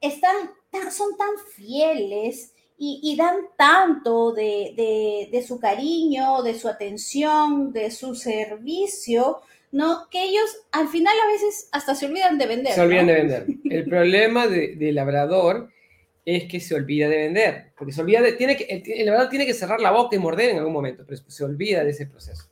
están 0.00 0.50
son 0.90 1.16
tan 1.16 1.30
fieles 1.56 2.52
y, 2.80 3.16
dan 3.16 3.48
tanto 3.56 4.30
de, 4.30 5.28
de, 5.32 5.42
su 5.42 5.58
cariño, 5.58 6.42
de 6.42 6.56
su 6.56 6.68
atención, 6.68 7.72
de 7.72 7.90
su 7.90 8.14
servicio, 8.14 9.40
¿no? 9.70 10.08
Que 10.10 10.24
ellos 10.24 10.48
al 10.72 10.88
final 10.88 11.14
a 11.24 11.32
veces 11.32 11.68
hasta 11.72 11.94
se 11.94 12.06
olvidan 12.06 12.38
de 12.38 12.46
vender. 12.46 12.72
Se 12.72 12.80
olvidan 12.80 13.06
de 13.06 13.14
vender. 13.14 13.46
El 13.64 13.84
problema 13.84 14.46
del 14.46 14.78
de 14.78 14.92
labrador 14.92 15.70
es 16.24 16.44
que 16.44 16.60
se 16.60 16.74
olvida 16.74 17.08
de 17.08 17.16
vender, 17.16 17.72
porque 17.76 17.92
se 17.92 18.02
olvida 18.02 18.20
de, 18.20 18.32
tiene 18.32 18.56
que, 18.56 18.64
el, 18.64 19.06
labrador 19.06 19.30
tiene 19.30 19.46
que 19.46 19.54
cerrar 19.54 19.80
la 19.80 19.90
boca 19.90 20.14
y 20.14 20.18
morder 20.18 20.50
en 20.50 20.58
algún 20.58 20.74
momento, 20.74 21.04
pero 21.06 21.22
se 21.26 21.44
olvida 21.44 21.82
de 21.82 21.90
ese 21.90 22.06
proceso. 22.06 22.50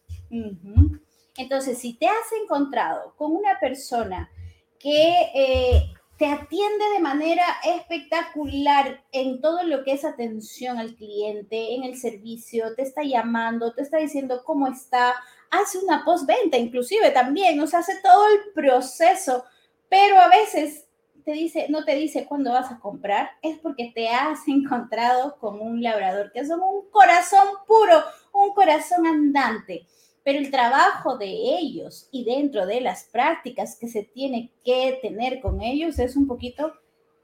Entonces, 1.36 1.76
si 1.78 1.94
te 1.94 2.06
has 2.06 2.32
encontrado 2.42 3.14
con 3.16 3.32
una 3.32 3.60
persona 3.60 4.30
que 4.78 5.14
eh, 5.34 5.82
te 6.16 6.26
atiende 6.26 6.84
de 6.94 7.02
manera 7.02 7.44
espectacular 7.64 9.04
en 9.12 9.40
todo 9.42 9.62
lo 9.64 9.84
que 9.84 9.92
es 9.92 10.04
atención 10.04 10.78
al 10.78 10.94
cliente, 10.94 11.74
en 11.74 11.84
el 11.84 11.98
servicio, 11.98 12.74
te 12.74 12.82
está 12.82 13.02
llamando, 13.02 13.74
te 13.74 13.82
está 13.82 13.98
diciendo 13.98 14.42
cómo 14.44 14.68
está, 14.68 15.14
hace 15.50 15.78
una 15.78 16.04
postventa 16.04 16.56
inclusive 16.56 17.10
también, 17.10 17.60
o 17.60 17.66
sea, 17.66 17.80
hace 17.80 18.00
todo 18.02 18.26
el 18.28 18.52
proceso, 18.54 19.44
pero 19.88 20.18
a 20.18 20.28
veces 20.28 20.84
te 21.24 21.32
dice, 21.32 21.66
no 21.68 21.84
te 21.84 21.94
dice 21.96 22.26
cuándo 22.26 22.52
vas 22.52 22.70
a 22.70 22.78
comprar, 22.78 23.30
es 23.42 23.58
porque 23.58 23.92
te 23.94 24.08
has 24.08 24.46
encontrado 24.46 25.36
con 25.38 25.60
un 25.60 25.82
labrador 25.82 26.30
que 26.32 26.40
es 26.40 26.50
un 26.50 26.88
corazón 26.90 27.46
puro, 27.66 28.02
un 28.32 28.54
corazón 28.54 29.06
andante 29.06 29.86
pero 30.26 30.40
el 30.40 30.50
trabajo 30.50 31.16
de 31.16 31.28
ellos 31.28 32.08
y 32.10 32.24
dentro 32.24 32.66
de 32.66 32.80
las 32.80 33.04
prácticas 33.04 33.76
que 33.78 33.86
se 33.86 34.02
tiene 34.02 34.50
que 34.64 34.98
tener 35.00 35.40
con 35.40 35.62
ellos 35.62 36.00
es 36.00 36.16
un 36.16 36.26
poquito 36.26 36.72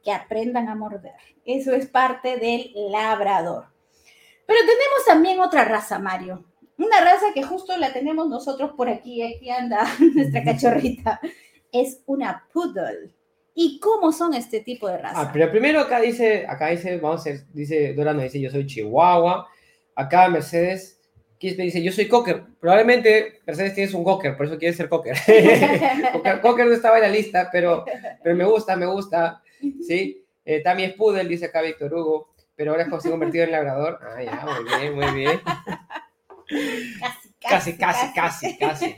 que 0.04 0.12
aprendan 0.12 0.68
a 0.68 0.76
morder. 0.76 1.16
Eso 1.44 1.72
es 1.72 1.88
parte 1.88 2.36
del 2.36 2.70
labrador. 2.92 3.66
Pero 4.46 4.60
tenemos 4.60 5.04
también 5.04 5.40
otra 5.40 5.64
raza, 5.64 5.98
Mario. 5.98 6.44
Una 6.82 7.00
raza 7.00 7.26
que 7.34 7.42
justo 7.42 7.76
la 7.76 7.92
tenemos 7.92 8.28
nosotros 8.28 8.72
por 8.76 8.88
aquí, 8.88 9.22
aquí 9.22 9.50
anda 9.50 9.86
nuestra 10.14 10.42
cachorrita. 10.42 11.20
Es 11.70 12.02
una 12.06 12.46
poodle. 12.52 13.14
¿Y 13.54 13.78
cómo 13.78 14.12
son 14.12 14.34
este 14.34 14.60
tipo 14.60 14.88
de 14.88 14.98
raza? 14.98 15.20
Ah, 15.20 15.30
pero 15.32 15.50
primero 15.50 15.80
acá 15.80 16.00
dice, 16.00 16.46
acá 16.48 16.68
dice, 16.68 16.96
vamos 16.98 17.20
a 17.26 17.30
ver, 17.30 17.40
dice, 17.52 17.92
Dora 17.94 18.14
dice, 18.14 18.40
yo 18.40 18.50
soy 18.50 18.66
Chihuahua. 18.66 19.46
Acá 19.94 20.28
Mercedes 20.28 20.98
me 21.42 21.64
dice, 21.64 21.82
yo 21.82 21.92
soy 21.92 22.08
cocker. 22.08 22.44
Probablemente 22.60 23.40
Mercedes 23.46 23.74
tienes 23.74 23.94
un 23.94 24.04
cocker, 24.04 24.36
por 24.36 24.46
eso 24.46 24.58
quieres 24.58 24.76
ser 24.76 24.88
cocker. 24.88 25.16
cocker 26.42 26.66
no 26.66 26.72
estaba 26.72 26.96
en 26.96 27.02
la 27.02 27.08
lista, 27.08 27.48
pero, 27.50 27.84
pero 28.22 28.36
me 28.36 28.44
gusta, 28.44 28.76
me 28.76 28.86
gusta. 28.86 29.42
¿sí? 29.86 30.24
Eh, 30.44 30.62
también 30.62 30.90
es 30.90 30.96
poodle, 30.96 31.24
dice 31.24 31.46
acá 31.46 31.62
Víctor 31.62 31.92
Hugo, 31.92 32.34
pero 32.54 32.72
ahora 32.72 32.84
es 32.84 33.02
convertido 33.02 33.44
en 33.44 33.52
labrador. 33.52 33.98
Ah, 34.02 34.22
ya, 34.22 34.46
muy 34.46 34.80
bien, 34.80 34.94
muy 34.94 35.20
bien. 35.20 35.40
Casi, 37.40 37.76
casi, 37.76 38.12
casi, 38.14 38.56
casi. 38.56 38.96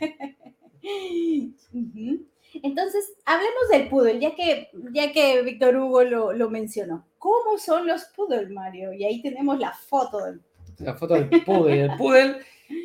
Entonces, 2.62 3.14
hablemos 3.24 3.68
del 3.70 3.88
poodle, 3.88 4.20
ya 4.20 4.34
que, 4.34 4.68
ya 4.92 5.12
que 5.12 5.42
Víctor 5.42 5.76
Hugo 5.76 6.04
lo, 6.04 6.32
lo 6.32 6.50
mencionó. 6.50 7.06
¿Cómo 7.18 7.58
son 7.58 7.86
los 7.86 8.04
poodle, 8.16 8.48
Mario? 8.48 8.92
Y 8.92 9.04
ahí 9.04 9.22
tenemos 9.22 9.58
la 9.58 9.72
foto 9.72 10.24
del 10.24 10.40
la 10.78 10.94
foto 10.94 11.14
del 11.14 11.28
poodle. 11.44 11.84
El 11.84 11.96
poodle, 11.96 12.36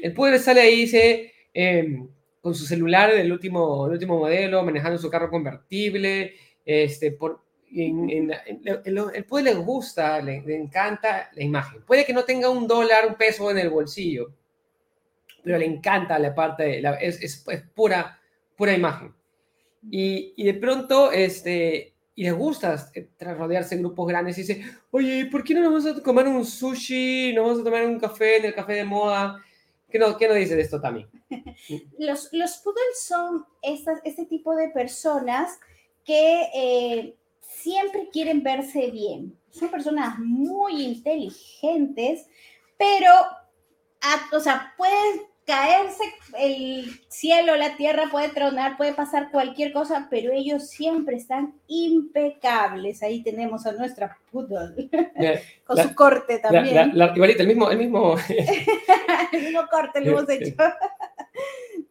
el 0.03 0.13
poodle 0.13 0.39
sale 0.39 0.61
ahí, 0.61 0.81
dice, 0.81 1.33
em, 1.53 2.07
con 2.41 2.55
su 2.55 2.65
celular 2.65 3.13
del 3.13 3.31
último, 3.31 3.85
el 3.87 3.93
último 3.93 4.19
modelo, 4.19 4.63
manejando 4.63 4.97
su 4.97 5.09
carro 5.09 5.29
convertible. 5.29 6.33
Este, 6.65 7.11
por, 7.11 7.41
en, 7.71 8.31
el 8.53 9.25
poodle 9.25 9.53
le 9.53 9.55
gusta, 9.55 10.21
le, 10.21 10.43
encanta 10.55 11.29
la 11.33 11.43
imagen. 11.43 11.81
Puede 11.83 12.05
que 12.05 12.13
no 12.13 12.23
tenga 12.23 12.49
un 12.49 12.67
dólar, 12.67 13.07
un 13.07 13.15
peso 13.15 13.49
en 13.51 13.57
el 13.57 13.69
bolsillo, 13.69 14.31
pero 15.43 15.57
le 15.57 15.65
encanta 15.65 16.19
la 16.19 16.33
parte, 16.33 16.81
la, 16.81 16.95
es, 16.95 17.45
pura, 17.73 18.19
pura 18.55 18.73
imagen. 18.73 19.13
Y, 19.89 20.43
de 20.43 20.53
pronto, 20.55 21.11
este, 21.11 21.93
y 22.15 22.23
les 22.23 22.33
gusta 22.33 22.89
eh, 22.93 23.07
tras 23.17 23.37
rodearse 23.37 23.75
en 23.75 23.81
grupos 23.81 24.07
grandes 24.07 24.37
y 24.37 24.41
dice, 24.41 24.63
oye, 24.91 25.25
¿por 25.27 25.43
qué 25.43 25.53
no 25.53 25.61
nos 25.61 25.85
vamos 25.85 25.99
a 25.99 26.03
tomar 26.03 26.27
un 26.27 26.45
sushi? 26.45 27.33
¿No 27.33 27.43
vamos 27.43 27.61
a 27.61 27.63
tomar 27.63 27.85
un 27.85 27.99
café 27.99 28.37
en 28.37 28.45
el 28.45 28.53
café 28.53 28.73
de 28.73 28.83
moda? 28.83 29.41
¿Qué 29.89 29.97
nos, 29.97 30.17
qué 30.17 30.31
dice 30.33 30.55
de 30.55 30.61
esto 30.61 30.79
también? 30.79 31.07
los, 31.97 32.29
los 32.31 32.57
poodles 32.57 33.01
son 33.01 33.45
este 33.61 34.25
tipo 34.25 34.55
de 34.55 34.69
personas 34.69 35.59
que 36.05 36.49
eh, 36.53 37.15
siempre 37.39 38.09
quieren 38.11 38.43
verse 38.43 38.91
bien. 38.91 39.37
Son 39.51 39.69
personas 39.69 40.19
muy 40.19 40.83
inteligentes, 40.83 42.27
pero, 42.77 43.11
o 44.31 44.39
sea, 44.39 44.73
pueden 44.77 45.21
caerse 45.49 46.03
el 46.37 47.01
cielo, 47.07 47.55
la 47.55 47.75
tierra, 47.75 48.09
puede 48.11 48.29
tronar, 48.29 48.77
puede 48.77 48.93
pasar 48.93 49.31
cualquier 49.31 49.73
cosa, 49.73 50.07
pero 50.07 50.31
ellos 50.31 50.69
siempre 50.69 51.15
están 51.15 51.55
impecables. 51.65 53.01
Ahí 53.01 53.23
tenemos 53.23 53.65
a 53.65 53.71
nuestra 53.71 54.15
poodle, 54.31 54.91
con 55.65 55.77
su 55.77 55.95
corte 55.95 56.37
también. 56.37 56.91
La, 56.95 57.13
igualita, 57.15 57.41
el 57.41 57.47
mismo, 57.47 57.71
el 57.71 57.79
mismo... 57.79 58.15
el 59.31 59.41
mismo 59.41 59.65
corte 59.71 60.01
lo 60.01 60.19
hemos 60.19 60.29
hecho. 60.29 60.53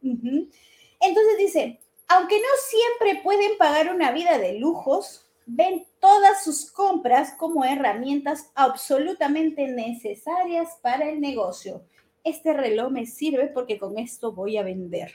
Entonces 0.03 1.39
dice, 1.39 1.81
aunque 2.07 2.37
no 2.37 2.49
siempre 2.69 3.23
pueden 3.25 3.59
pagar 3.59 3.93
una 3.93 4.13
vida 4.13 4.39
de 4.39 4.61
lujos, 4.61 5.27
ven 5.47 5.85
todas 5.99 6.45
sus 6.45 6.71
compras 6.71 7.35
como 7.37 7.65
herramientas 7.65 8.53
absolutamente 8.55 9.67
necesarias 9.67 10.79
para 10.81 11.09
el 11.09 11.21
negocio 11.21 11.83
este 12.29 12.53
reloj 12.53 12.91
me 12.91 13.07
sirve 13.07 13.49
porque 13.49 13.79
con 13.79 13.99
esto 13.99 14.33
voy 14.33 14.57
a 14.57 14.63
vender. 14.63 15.13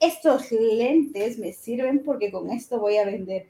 Estos 0.00 0.52
lentes 0.52 1.38
me 1.38 1.52
sirven 1.52 2.02
porque 2.04 2.30
con 2.30 2.50
esto 2.50 2.78
voy 2.78 2.96
a 2.96 3.04
vender. 3.04 3.46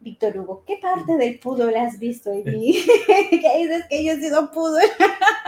Víctor 0.00 0.38
Hugo, 0.38 0.64
¿qué 0.66 0.76
parte 0.76 1.16
del 1.16 1.40
le 1.70 1.78
has 1.78 1.98
visto 1.98 2.32
en 2.32 2.44
mí? 2.58 2.76
que 3.06 3.58
dices 3.58 3.84
que 3.88 4.04
yo 4.04 4.12
he 4.12 4.20
sido 4.20 4.50
pudo. 4.50 4.78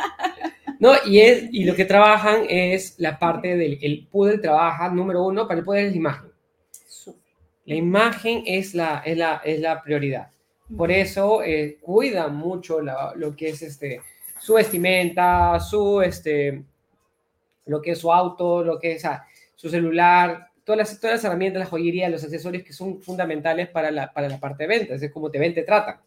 no, 0.80 0.92
y, 1.04 1.20
es, 1.20 1.48
y 1.52 1.64
lo 1.64 1.74
que 1.74 1.84
trabajan 1.84 2.46
es 2.48 2.94
la 2.98 3.18
parte 3.18 3.56
del 3.56 3.78
el 3.82 4.06
poodle 4.10 4.38
trabaja, 4.38 4.88
número 4.88 5.24
uno, 5.24 5.46
para 5.46 5.60
el 5.60 5.64
poder 5.64 5.86
es 5.86 5.92
la 5.92 5.96
imagen. 5.96 6.30
La 7.66 7.74
imagen 7.74 8.44
es 8.46 8.74
la, 8.74 9.02
es 9.04 9.18
la, 9.18 9.42
es 9.44 9.60
la 9.60 9.82
prioridad. 9.82 10.30
Por 10.76 10.90
eso 10.90 11.42
eh, 11.42 11.78
cuida 11.80 12.28
mucho 12.28 12.80
lo 12.80 13.36
que 13.36 13.50
es 13.50 13.62
este, 13.62 14.00
su 14.38 14.54
vestimenta, 14.54 15.58
su, 15.60 16.00
este, 16.00 16.62
lo 17.66 17.82
que 17.82 17.92
es 17.92 17.98
su 17.98 18.12
auto, 18.12 18.64
lo 18.64 18.78
que 18.78 18.92
es 18.92 19.02
su 19.54 19.68
celular, 19.68 20.48
todas 20.64 20.78
las, 20.78 21.00
todas 21.00 21.16
las 21.16 21.24
herramientas, 21.24 21.60
la 21.60 21.66
joyería, 21.66 22.08
los 22.08 22.24
accesorios 22.24 22.64
que 22.64 22.72
son 22.72 23.00
fundamentales 23.00 23.68
para 23.68 23.90
la, 23.90 24.12
para 24.12 24.28
la 24.28 24.40
parte 24.40 24.64
de 24.64 24.68
ventas, 24.68 25.02
es 25.02 25.12
como 25.12 25.30
te 25.30 25.38
ven, 25.38 25.54
te 25.54 25.62
tratan. 25.62 26.00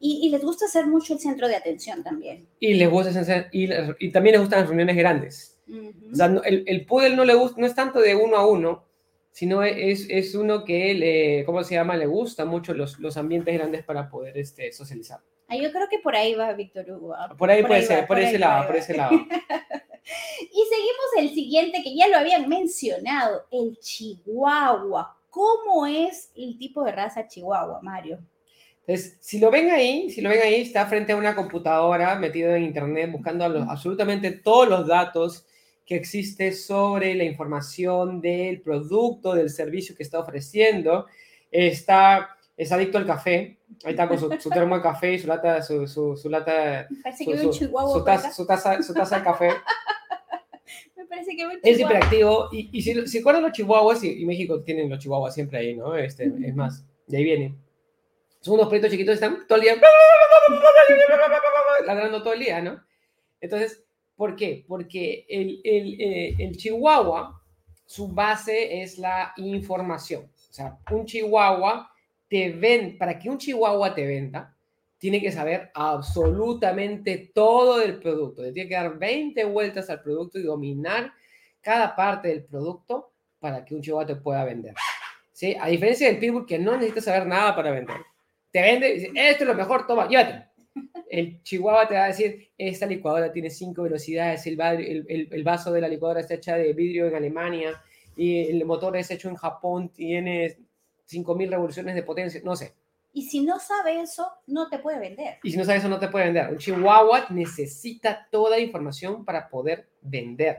y, 0.00 0.28
les 0.30 0.42
gusta 0.42 0.66
ser 0.68 0.86
mucho 0.86 1.14
el 1.14 1.20
centro 1.20 1.48
de 1.48 1.56
atención 1.56 2.02
también. 2.02 2.46
Y 2.60 2.74
les 2.74 2.90
gusta 2.90 3.24
ser, 3.24 3.48
y, 3.52 3.68
y 3.98 4.10
también 4.10 4.34
les 4.34 4.40
gustan 4.40 4.60
las 4.60 4.68
reuniones 4.68 4.96
grandes. 4.96 5.58
O 6.12 6.14
sea, 6.14 6.26
el, 6.44 6.64
el 6.66 6.86
poodle 6.86 7.16
no 7.16 7.24
le 7.24 7.34
gusta, 7.34 7.60
no 7.60 7.66
es 7.66 7.74
tanto 7.74 8.00
de 8.00 8.14
uno 8.14 8.36
a 8.36 8.46
uno, 8.46 8.84
sino 9.38 9.62
es, 9.62 10.06
es 10.10 10.34
uno 10.34 10.64
que 10.64 10.94
le, 10.94 11.44
¿cómo 11.44 11.62
se 11.62 11.74
llama? 11.74 11.96
Le 11.96 12.06
gusta 12.06 12.44
mucho 12.44 12.74
los, 12.74 12.98
los 12.98 13.16
ambientes 13.16 13.54
grandes 13.54 13.84
para 13.84 14.10
poder 14.10 14.36
este, 14.36 14.72
socializar. 14.72 15.20
Ah, 15.48 15.56
yo 15.56 15.72
creo 15.72 15.88
que 15.88 15.98
por 15.98 16.14
ahí 16.14 16.34
va 16.34 16.52
Víctor 16.52 16.90
Hugo. 16.90 17.14
¿ah? 17.14 17.34
Por 17.36 17.50
ahí 17.50 17.64
puede 17.64 17.82
ser, 17.82 18.06
por, 18.06 18.18
ese 18.18 18.38
lado, 18.38 18.66
por 18.66 18.76
ese 18.76 18.94
lado. 18.94 19.12
y 19.14 20.62
seguimos 20.70 21.06
el 21.16 21.30
siguiente 21.30 21.82
que 21.82 21.96
ya 21.96 22.06
lo 22.08 22.18
habían 22.18 22.48
mencionado, 22.48 23.46
el 23.50 23.78
Chihuahua. 23.78 25.16
¿Cómo 25.30 25.86
es 25.86 26.30
el 26.36 26.58
tipo 26.58 26.84
de 26.84 26.92
raza 26.92 27.26
Chihuahua, 27.26 27.80
Mario? 27.82 28.18
Entonces, 28.80 29.18
si 29.20 29.38
lo 29.38 29.50
ven 29.50 29.70
ahí, 29.70 30.10
si 30.10 30.20
lo 30.20 30.30
ven 30.30 30.40
ahí, 30.42 30.62
está 30.62 30.86
frente 30.86 31.12
a 31.12 31.16
una 31.16 31.34
computadora 31.34 32.14
metido 32.14 32.54
en 32.54 32.64
internet 32.64 33.10
buscando 33.12 33.44
absolutamente 33.44 34.30
todos 34.30 34.68
los 34.68 34.86
datos 34.86 35.46
que 35.84 35.94
existe 35.94 36.52
sobre 36.52 37.14
la 37.14 37.24
información 37.24 38.20
del 38.20 38.60
producto, 38.60 39.34
del 39.34 39.50
servicio 39.50 39.94
que 39.94 40.02
está 40.02 40.18
ofreciendo. 40.18 41.06
Está, 41.50 42.37
es 42.58 42.72
adicto 42.72 42.98
al 42.98 43.06
café. 43.06 43.56
Ahí 43.84 43.92
está 43.92 44.08
con 44.08 44.18
su, 44.18 44.50
termo 44.50 44.76
de 44.76 44.82
café 44.82 45.14
y 45.14 45.18
su 45.20 45.28
lata, 45.28 45.62
su, 45.62 45.86
su, 45.86 46.16
su 46.16 46.28
lata, 46.28 46.88
Parece 47.04 47.24
su, 47.24 47.30
que 47.30 47.46
un 47.46 47.52
chihuahua 47.52 47.92
su 47.92 48.04
taza, 48.04 48.32
su 48.32 48.46
taza, 48.46 48.82
su 48.82 48.92
taza 48.92 49.18
de 49.18 49.24
café. 49.24 49.50
Me 50.96 51.06
parece 51.06 51.36
que 51.36 51.46
un 51.46 51.52
Es 51.62 51.78
hiperactivo. 51.78 52.48
Y, 52.50 52.68
y 52.72 52.82
si, 52.82 53.06
si 53.06 53.18
recuerdan 53.18 53.44
los 53.44 53.52
chihuahuas, 53.52 54.02
y, 54.02 54.22
y 54.22 54.26
México 54.26 54.60
tienen 54.62 54.90
los 54.90 54.98
chihuahuas 54.98 55.32
siempre 55.32 55.58
ahí, 55.58 55.76
¿no? 55.76 55.94
Este, 55.94 56.24
es 56.24 56.56
más, 56.56 56.84
de 57.06 57.16
ahí 57.16 57.24
viene. 57.24 57.54
Son 58.40 58.54
unos 58.54 58.68
perritos 58.68 58.90
chiquitos, 58.90 59.14
están 59.14 59.46
todo 59.46 59.58
el 59.58 59.62
día 59.62 59.76
ladrando 61.86 62.22
todo 62.22 62.32
el 62.32 62.40
día, 62.40 62.60
¿no? 62.60 62.82
Entonces, 63.40 63.84
¿por 64.16 64.34
qué? 64.34 64.64
Porque 64.66 65.24
el, 65.28 65.60
el, 65.62 66.00
eh, 66.00 66.34
el 66.38 66.56
chihuahua, 66.56 67.40
su 67.86 68.08
base 68.08 68.82
es 68.82 68.98
la 68.98 69.32
información. 69.36 70.24
O 70.24 70.52
sea, 70.52 70.76
un 70.90 71.06
chihuahua 71.06 71.88
te 72.28 72.50
ven, 72.50 72.98
para 72.98 73.18
que 73.18 73.30
un 73.30 73.38
chihuahua 73.38 73.94
te 73.94 74.06
venda, 74.06 74.54
tiene 74.98 75.20
que 75.20 75.32
saber 75.32 75.70
absolutamente 75.74 77.30
todo 77.32 77.78
del 77.78 77.98
producto. 77.98 78.42
Tiene 78.52 78.68
que 78.68 78.74
dar 78.74 78.98
20 78.98 79.44
vueltas 79.44 79.88
al 79.90 80.02
producto 80.02 80.38
y 80.38 80.42
dominar 80.42 81.12
cada 81.60 81.94
parte 81.94 82.28
del 82.28 82.44
producto 82.44 83.12
para 83.38 83.64
que 83.64 83.74
un 83.74 83.80
chihuahua 83.80 84.06
te 84.06 84.16
pueda 84.16 84.44
vender. 84.44 84.74
¿Sí? 85.32 85.56
A 85.58 85.68
diferencia 85.68 86.08
del 86.08 86.18
pitbull 86.18 86.46
que 86.46 86.58
no 86.58 86.72
necesita 86.72 87.00
saber 87.00 87.26
nada 87.26 87.54
para 87.54 87.70
vender. 87.70 87.96
Te 88.50 88.60
vende 88.60 88.92
dice, 88.94 89.10
esto 89.14 89.44
es 89.44 89.48
lo 89.48 89.54
mejor, 89.54 89.86
toma, 89.86 90.08
llévatelo. 90.08 90.44
El 91.08 91.42
chihuahua 91.42 91.86
te 91.86 91.94
va 91.94 92.04
a 92.04 92.08
decir, 92.08 92.50
esta 92.58 92.86
licuadora 92.86 93.32
tiene 93.32 93.50
cinco 93.50 93.82
velocidades, 93.82 94.46
el 94.46 95.42
vaso 95.44 95.72
de 95.72 95.80
la 95.80 95.88
licuadora 95.88 96.20
está 96.20 96.34
hecha 96.34 96.56
de 96.56 96.72
vidrio 96.72 97.06
en 97.06 97.14
Alemania 97.14 97.80
y 98.16 98.48
el 98.48 98.64
motor 98.64 98.96
es 98.96 99.10
hecho 99.10 99.28
en 99.28 99.36
Japón, 99.36 99.90
tiene 99.90 100.58
5.000 101.10 101.50
revoluciones 101.50 101.94
de 101.94 102.02
potencia, 102.02 102.40
no 102.44 102.56
sé. 102.56 102.74
Y 103.12 103.22
si 103.22 103.40
no 103.40 103.58
sabe 103.58 104.00
eso, 104.00 104.30
no 104.46 104.68
te 104.68 104.78
puede 104.78 104.98
vender. 104.98 105.38
Y 105.42 105.50
si 105.50 105.56
no 105.56 105.64
sabes 105.64 105.80
eso, 105.80 105.88
no 105.88 105.98
te 105.98 106.08
puede 106.08 106.26
vender. 106.26 106.50
Un 106.50 106.58
chihuahua 106.58 107.26
necesita 107.30 108.28
toda 108.30 108.50
la 108.50 108.60
información 108.60 109.24
para 109.24 109.48
poder 109.48 109.88
vender. 110.02 110.58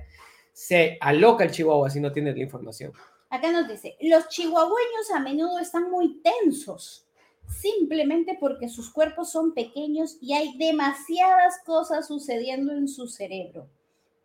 Se 0.51 0.98
aloca 1.00 1.44
el 1.44 1.51
chihuahua 1.51 1.89
si 1.89 2.00
no 2.00 2.12
tiene 2.12 2.34
la 2.34 2.39
información. 2.39 2.91
Acá 3.29 3.51
nos 3.51 3.68
dice, 3.68 3.96
los 4.01 4.27
chihuahueños 4.27 5.12
a 5.13 5.20
menudo 5.20 5.60
están 5.60 5.91
muy 5.91 6.20
tensos, 6.22 7.08
simplemente 7.48 8.36
porque 8.39 8.68
sus 8.68 8.91
cuerpos 8.91 9.32
son 9.32 9.53
pequeños 9.53 10.18
y 10.20 10.34
hay 10.34 10.58
demasiadas 10.58 11.60
cosas 11.63 12.08
sucediendo 12.08 12.74
en 12.74 12.88
su 12.88 13.08
cerebro. 13.08 13.70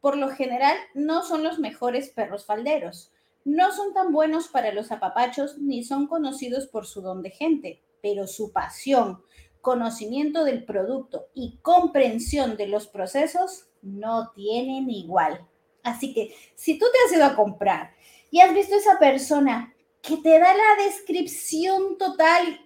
Por 0.00 0.16
lo 0.16 0.30
general, 0.30 0.76
no 0.94 1.22
son 1.22 1.44
los 1.44 1.58
mejores 1.58 2.08
perros 2.08 2.46
falderos. 2.46 3.12
No 3.44 3.72
son 3.72 3.92
tan 3.92 4.12
buenos 4.12 4.48
para 4.48 4.72
los 4.72 4.90
apapachos 4.90 5.58
ni 5.58 5.84
son 5.84 6.06
conocidos 6.06 6.66
por 6.66 6.86
su 6.86 7.02
don 7.02 7.22
de 7.22 7.30
gente, 7.30 7.82
pero 8.00 8.26
su 8.26 8.52
pasión, 8.52 9.22
conocimiento 9.60 10.44
del 10.44 10.64
producto 10.64 11.28
y 11.34 11.58
comprensión 11.62 12.56
de 12.56 12.68
los 12.68 12.86
procesos 12.86 13.66
no 13.82 14.30
tienen 14.34 14.90
igual. 14.90 15.46
Así 15.82 16.14
que 16.14 16.34
si 16.54 16.78
tú 16.78 16.86
te 16.92 16.98
has 17.06 17.18
ido 17.18 17.26
a 17.26 17.36
comprar 17.36 17.94
y 18.30 18.40
has 18.40 18.54
visto 18.54 18.74
esa 18.74 18.98
persona 18.98 19.74
que 20.00 20.16
te 20.18 20.38
da 20.38 20.54
la 20.54 20.84
descripción 20.84 21.96
total, 21.98 22.60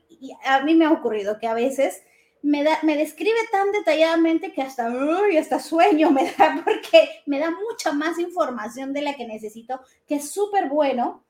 a 0.45 0.61
mí 0.63 0.75
me 0.75 0.87
ha 0.87 0.93
ocurrido 0.93 1.39
que 1.39 1.47
a 1.47 1.55
veces 1.55 2.03
me, 2.43 2.63
da, 2.65 2.79
me 2.83 2.97
describe 2.97 3.37
tan 3.51 3.73
detalladamente 3.73 4.53
que 4.53 4.63
hasta, 4.63 4.89
uy, 4.91 5.37
hasta 5.37 5.59
sueño 5.61 6.11
me 6.11 6.31
da, 6.33 6.63
porque 6.65 7.09
me 7.27 7.39
da 7.39 7.51
mucha 7.51 7.93
más 7.93 8.19
información 8.19 8.93
de 8.93 9.03
la 9.03 9.15
que 9.15 9.27
necesito, 9.27 9.81
que 10.07 10.17
es 10.17 10.31
súper 10.31 10.69
bueno, 10.69 11.25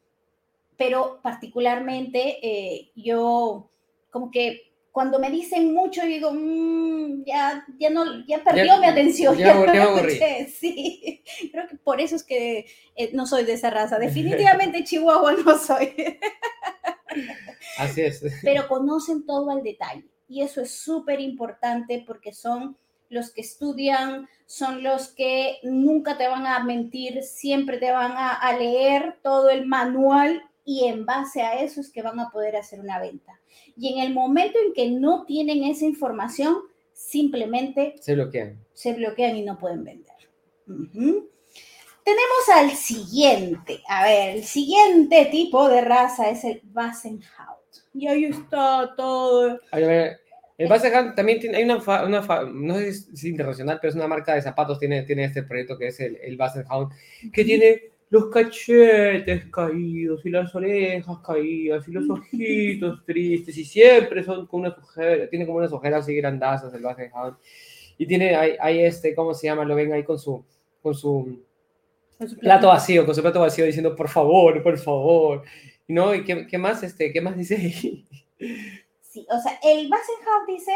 pero 0.76 1.20
particularmente 1.22 2.38
eh, 2.42 2.92
yo 2.94 3.70
como 4.10 4.30
que 4.30 4.62
cuando 4.92 5.18
me 5.20 5.30
dicen 5.30 5.72
mucho, 5.74 6.00
yo 6.02 6.08
digo, 6.08 6.30
"Mm, 6.32 7.22
ya, 7.24 7.64
ya 7.78 7.90
no, 7.90 8.26
ya 8.26 8.42
perdió 8.42 8.64
Ya- 8.64 8.80
mi 8.80 8.86
atención. 8.86 9.36
ya- 9.36 9.54
no 9.54 9.66
ya 9.66 9.74
lo 9.74 9.82
aburrí". 9.90 10.14
escuché". 10.14 10.46
Sí, 10.48 11.22
creo 11.52 11.68
que 11.68 11.76
por 11.76 12.00
eso 12.00 12.16
es 12.16 12.24
que 12.24 12.66
eh, 12.96 13.10
no 13.12 13.26
soy 13.26 13.44
de 13.44 13.52
esa 13.52 13.70
raza. 13.70 13.98
Definitivamente 14.68 14.84
Chihuahua 14.84 15.32
no 15.34 15.58
soy, 15.58 15.94
Así 17.78 18.00
es. 18.02 18.22
pero 18.42 18.66
conocen 18.68 19.24
todo 19.26 19.50
al 19.50 19.62
detalle. 19.62 20.04
Y 20.28 20.42
eso 20.42 20.60
es 20.60 20.70
súper 20.70 21.20
importante 21.20 22.04
porque 22.06 22.32
son 22.32 22.76
los 23.08 23.32
que 23.32 23.40
estudian, 23.40 24.28
son 24.46 24.82
los 24.82 25.08
que 25.08 25.58
nunca 25.62 26.18
te 26.18 26.28
van 26.28 26.46
a 26.46 26.62
mentir, 26.62 27.22
siempre 27.22 27.78
te 27.78 27.90
van 27.90 28.12
a, 28.12 28.34
a 28.34 28.56
leer 28.56 29.16
todo 29.22 29.48
el 29.48 29.66
manual 29.66 30.42
y 30.64 30.84
en 30.84 31.06
base 31.06 31.40
a 31.40 31.62
eso 31.62 31.80
es 31.80 31.90
que 31.90 32.02
van 32.02 32.20
a 32.20 32.28
poder 32.30 32.56
hacer 32.56 32.80
una 32.80 32.98
venta. 32.98 33.40
Y 33.76 33.94
en 33.94 34.00
el 34.06 34.12
momento 34.12 34.58
en 34.58 34.74
que 34.74 34.90
no 34.90 35.24
tienen 35.24 35.64
esa 35.64 35.86
información, 35.86 36.58
simplemente 36.92 37.94
Se 38.00 38.14
bloquean. 38.14 38.58
se 38.74 38.92
bloquean 38.92 39.36
y 39.36 39.42
no 39.42 39.58
pueden 39.58 39.84
vender. 39.84 40.16
Tenemos 40.66 42.48
al 42.54 42.70
siguiente. 42.72 43.82
A 43.88 44.04
ver, 44.04 44.36
el 44.36 44.44
siguiente 44.44 45.26
tipo 45.26 45.68
de 45.68 45.80
raza 45.80 46.28
es 46.28 46.44
el 46.44 46.60
Bassenhout. 46.64 47.57
Y 47.98 48.06
ahí 48.06 48.24
está 48.26 48.94
todo. 48.96 49.58
A 49.70 49.78
ver, 49.78 50.20
el 50.56 50.68
Bassenhound 50.68 51.14
también 51.14 51.40
tiene, 51.40 51.56
hay 51.58 51.64
una, 51.64 51.80
fa- 51.80 52.04
una 52.04 52.22
fa- 52.22 52.44
no 52.44 52.74
sé 52.76 52.92
si 52.92 53.12
es 53.14 53.24
internacional, 53.24 53.78
pero 53.80 53.90
es 53.90 53.96
una 53.96 54.06
marca 54.08 54.34
de 54.34 54.42
zapatos, 54.42 54.78
tiene, 54.78 55.02
tiene 55.02 55.24
este 55.24 55.42
proyecto 55.42 55.76
que 55.78 55.88
es 55.88 56.00
el, 56.00 56.16
el 56.22 56.36
Bassenhound, 56.36 56.92
que 57.32 57.44
tiene 57.44 57.82
los 58.10 58.30
cachetes 58.30 59.46
caídos 59.52 60.24
y 60.24 60.30
las 60.30 60.54
orejas 60.54 61.18
caídas 61.26 61.86
y 61.88 61.92
los 61.92 62.08
ojitos 62.08 63.04
tristes 63.04 63.56
y 63.58 63.64
siempre 63.64 64.22
son 64.24 64.46
con 64.46 64.60
unas 64.60 64.78
ojeras, 64.78 65.28
tiene 65.30 65.44
como 65.46 65.58
unas 65.58 65.72
ojeras 65.72 66.04
así 66.04 66.14
grandazas 66.14 66.72
el 66.74 66.82
Bassenhound. 66.82 67.36
Y 67.98 68.06
tiene 68.06 68.34
ahí, 68.36 68.52
ahí 68.60 68.80
este, 68.80 69.14
¿cómo 69.14 69.34
se 69.34 69.48
llama? 69.48 69.64
Lo 69.64 69.74
ven 69.74 69.92
ahí 69.92 70.04
con 70.04 70.18
su, 70.18 70.44
con 70.82 70.94
su 70.94 71.40
Con 72.18 72.28
su 72.28 72.36
plato 72.38 72.68
vacío, 72.68 73.04
con 73.06 73.14
su 73.14 73.22
plato 73.22 73.40
vacío 73.40 73.64
diciendo, 73.64 73.94
por 73.96 74.08
favor, 74.08 74.62
por 74.62 74.78
favor. 74.78 75.42
¿No? 75.88 76.14
¿Y 76.14 76.24
qué, 76.24 76.46
qué 76.46 76.58
más, 76.58 76.82
este, 76.82 77.12
qué 77.12 77.20
más 77.20 77.36
dice 77.36 77.56
ahí? 77.56 78.06
Sí, 79.10 79.26
o 79.30 79.40
sea, 79.40 79.58
el 79.62 79.88
Bassenhout 79.88 80.46
dice, 80.46 80.70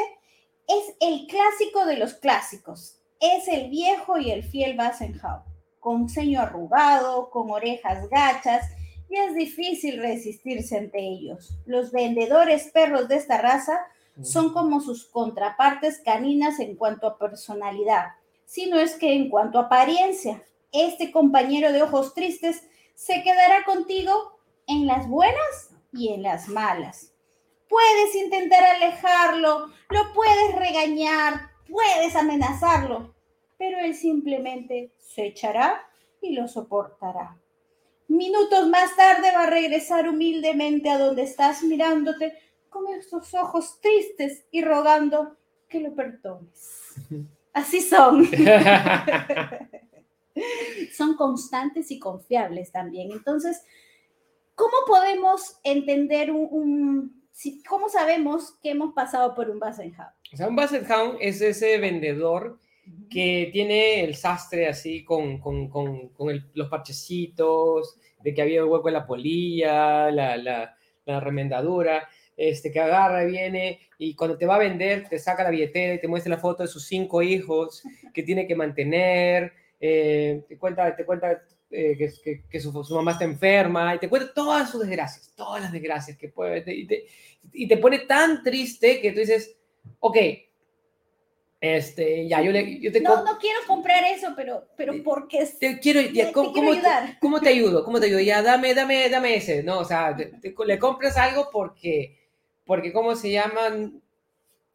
es 0.67 0.95
el 1.01 1.27
clásico 1.27 1.85
de 1.85 1.99
los 1.99 2.15
clásicos. 2.15 2.97
Es 3.21 3.47
el 3.47 3.69
viejo 3.69 4.17
y 4.17 4.31
el 4.31 4.43
fiel 4.43 4.75
Bassenhout, 4.75 5.43
con 5.79 6.09
ceño 6.09 6.41
arrugado, 6.41 7.29
con 7.29 7.51
orejas 7.51 8.09
gachas, 8.09 8.67
y 9.11 9.17
es 9.17 9.35
difícil 9.35 10.01
resistirse 10.01 10.79
ante 10.79 10.99
ellos. 10.99 11.59
Los 11.67 11.93
vendedores 11.93 12.71
perros 12.73 13.07
de 13.09 13.17
esta 13.17 13.37
raza 13.37 13.79
son 14.23 14.55
como 14.55 14.81
sus 14.81 15.05
contrapartes 15.05 16.01
caninas 16.03 16.59
en 16.59 16.75
cuanto 16.75 17.07
a 17.07 17.19
personalidad, 17.19 18.07
sino 18.47 18.79
es 18.79 18.95
que 18.95 19.13
en 19.13 19.29
cuanto 19.29 19.59
a 19.59 19.65
apariencia. 19.65 20.43
Este 20.73 21.13
compañero 21.13 21.71
de 21.71 21.83
ojos 21.83 22.15
tristes 22.15 22.63
se 22.95 23.23
quedará 23.23 23.65
contigo 23.65 24.39
en 24.67 24.87
las 24.87 25.09
buenas 25.09 25.75
y 25.93 26.13
en 26.13 26.23
las 26.23 26.49
malas. 26.49 27.13
Puedes 27.69 28.15
intentar 28.15 28.63
alejarlo, 28.65 29.69
lo 29.89 30.13
puedes 30.15 30.55
regañar, 30.57 31.51
puedes 31.69 32.15
amenazarlo, 32.17 33.15
pero 33.59 33.79
él 33.79 33.95
simplemente 33.95 34.93
se 34.99 35.27
echará 35.27 35.89
y 36.21 36.35
lo 36.35 36.49
soportará. 36.49 37.37
Minutos 38.09 38.69
más 38.69 38.95
tarde 38.95 39.33
va 39.35 39.45
a 39.45 39.51
regresar 39.51 40.09
humildemente 40.09 40.91
a 40.91 40.99
donde 40.99 41.23
estás 41.23 41.63
mirándote 41.63 42.35
con 42.69 42.87
esos 42.89 43.33
ojos 43.35 43.81
tristes 43.81 44.45
y 44.51 44.63
rogando 44.63 45.37
que 45.69 45.81
lo 45.81 45.95
perdones. 45.95 46.95
Así 47.53 47.81
son. 47.81 48.27
son 50.93 51.17
constantes 51.17 51.91
y 51.91 51.99
confiables 51.99 52.73
también. 52.73 53.13
Entonces, 53.13 53.63
¿cómo 54.63 54.77
podemos 54.87 55.59
entender 55.65 56.31
un, 56.31 56.47
un 56.53 57.23
si, 57.33 57.63
cómo 57.65 57.89
sabemos 57.89 58.57
que 58.63 58.71
hemos 58.71 58.95
pasado 58.95 59.35
por 59.35 59.51
un 59.51 59.59
Bassenhound? 59.59 60.13
O 60.33 60.37
sea, 60.37 60.47
un 60.49 60.55
Basset 60.55 60.89
Hound 60.89 61.19
es 61.21 61.41
ese 61.41 61.79
vendedor 61.79 62.61
que 63.11 63.51
tiene 63.53 64.05
el 64.05 64.15
sastre 64.15 64.69
así 64.69 65.05
con, 65.05 65.39
con, 65.41 65.69
con, 65.69 66.11
con 66.11 66.31
el- 66.31 66.45
los 66.55 66.69
parchecitos, 66.69 67.99
de 68.23 68.33
que 68.35 68.43
había 68.43 68.65
hueco 68.65 68.87
en 68.89 68.95
la 68.95 69.07
polilla, 69.07 70.11
la, 70.13 70.37
la, 70.37 70.77
la 71.07 71.21
remendadura, 71.21 72.09
este, 72.37 72.71
que 72.71 72.79
agarra, 72.81 73.25
viene 73.25 73.81
y 73.99 74.15
cuando 74.15 74.39
te 74.39 74.47
va 74.47 74.55
a 74.57 74.59
vender 74.59 75.09
te 75.09 75.19
saca 75.19 75.43
la 75.43 75.51
billetera 75.51 75.95
y 75.95 76.01
te 76.01 76.09
muestra 76.09 76.31
la 76.31 76.39
foto 76.41 76.63
de 76.63 76.69
sus 76.69 76.87
cinco 76.87 77.21
hijos 77.23 77.83
que 78.15 78.23
tiene 78.23 78.47
que 78.47 78.55
mantener, 78.55 79.53
eh, 79.81 80.45
te 80.49 80.57
cuenta, 80.57 80.95
te 80.95 81.05
cuenta 81.05 81.43
eh, 81.73 81.97
que, 81.97 82.43
que, 82.51 82.61
su, 82.61 82.85
su, 82.85 82.95
mamá 82.95 83.13
está 83.13 83.25
enferma, 83.25 83.95
y 83.95 83.99
te 83.99 84.09
cuenta 84.09 84.33
todas 84.35 84.71
sus 84.71 84.83
desgracias, 84.83 85.33
todas 85.35 85.63
las 85.63 85.73
desgracias 85.73 86.19
que 86.19 86.29
puede, 86.29 86.63
y 86.73 86.87
te, 86.87 87.07
y 87.53 87.67
te 87.67 87.79
pone 87.79 88.01
tan 88.01 88.43
triste 88.43 89.01
que 89.01 89.13
tú 89.13 89.21
dices, 89.21 89.57
ok, 89.99 90.17
este, 91.63 92.27
ya, 92.29 92.43
yo, 92.43 92.51
le, 92.51 92.81
yo 92.81 92.91
te... 92.91 93.01
No, 93.01 93.25
no 93.25 93.39
quiero 93.39 93.61
comprar 93.67 94.03
eso, 94.05 94.35
pero, 94.37 94.67
pero 94.77 94.95
porque... 95.03 95.49
Te 95.61 95.79
quiero, 95.79 96.01
ya, 96.01 96.33
¿cómo, 96.33 96.49
te 96.49 96.61
quiero 96.61 96.73
ayudar. 96.73 97.19
¿cómo, 97.21 97.41
te 97.41 97.49
ayudo? 97.49 97.85
¿Cómo 97.85 98.01
te 98.01 98.07
ayudo? 98.07 98.21
Ya, 98.21 98.43
dame, 98.43 98.75
dame, 98.75 99.09
dame 99.09 99.37
ese, 99.37 99.63
¿no? 99.63 99.79
O 99.79 99.85
sea, 99.85 100.15
le 100.15 100.79
compras 100.81 101.17
algo 101.17 101.51
porque, 101.53 102.19
porque, 102.67 102.93
¿cómo 102.93 103.15
se 103.15 103.31
llaman? 103.31 104.03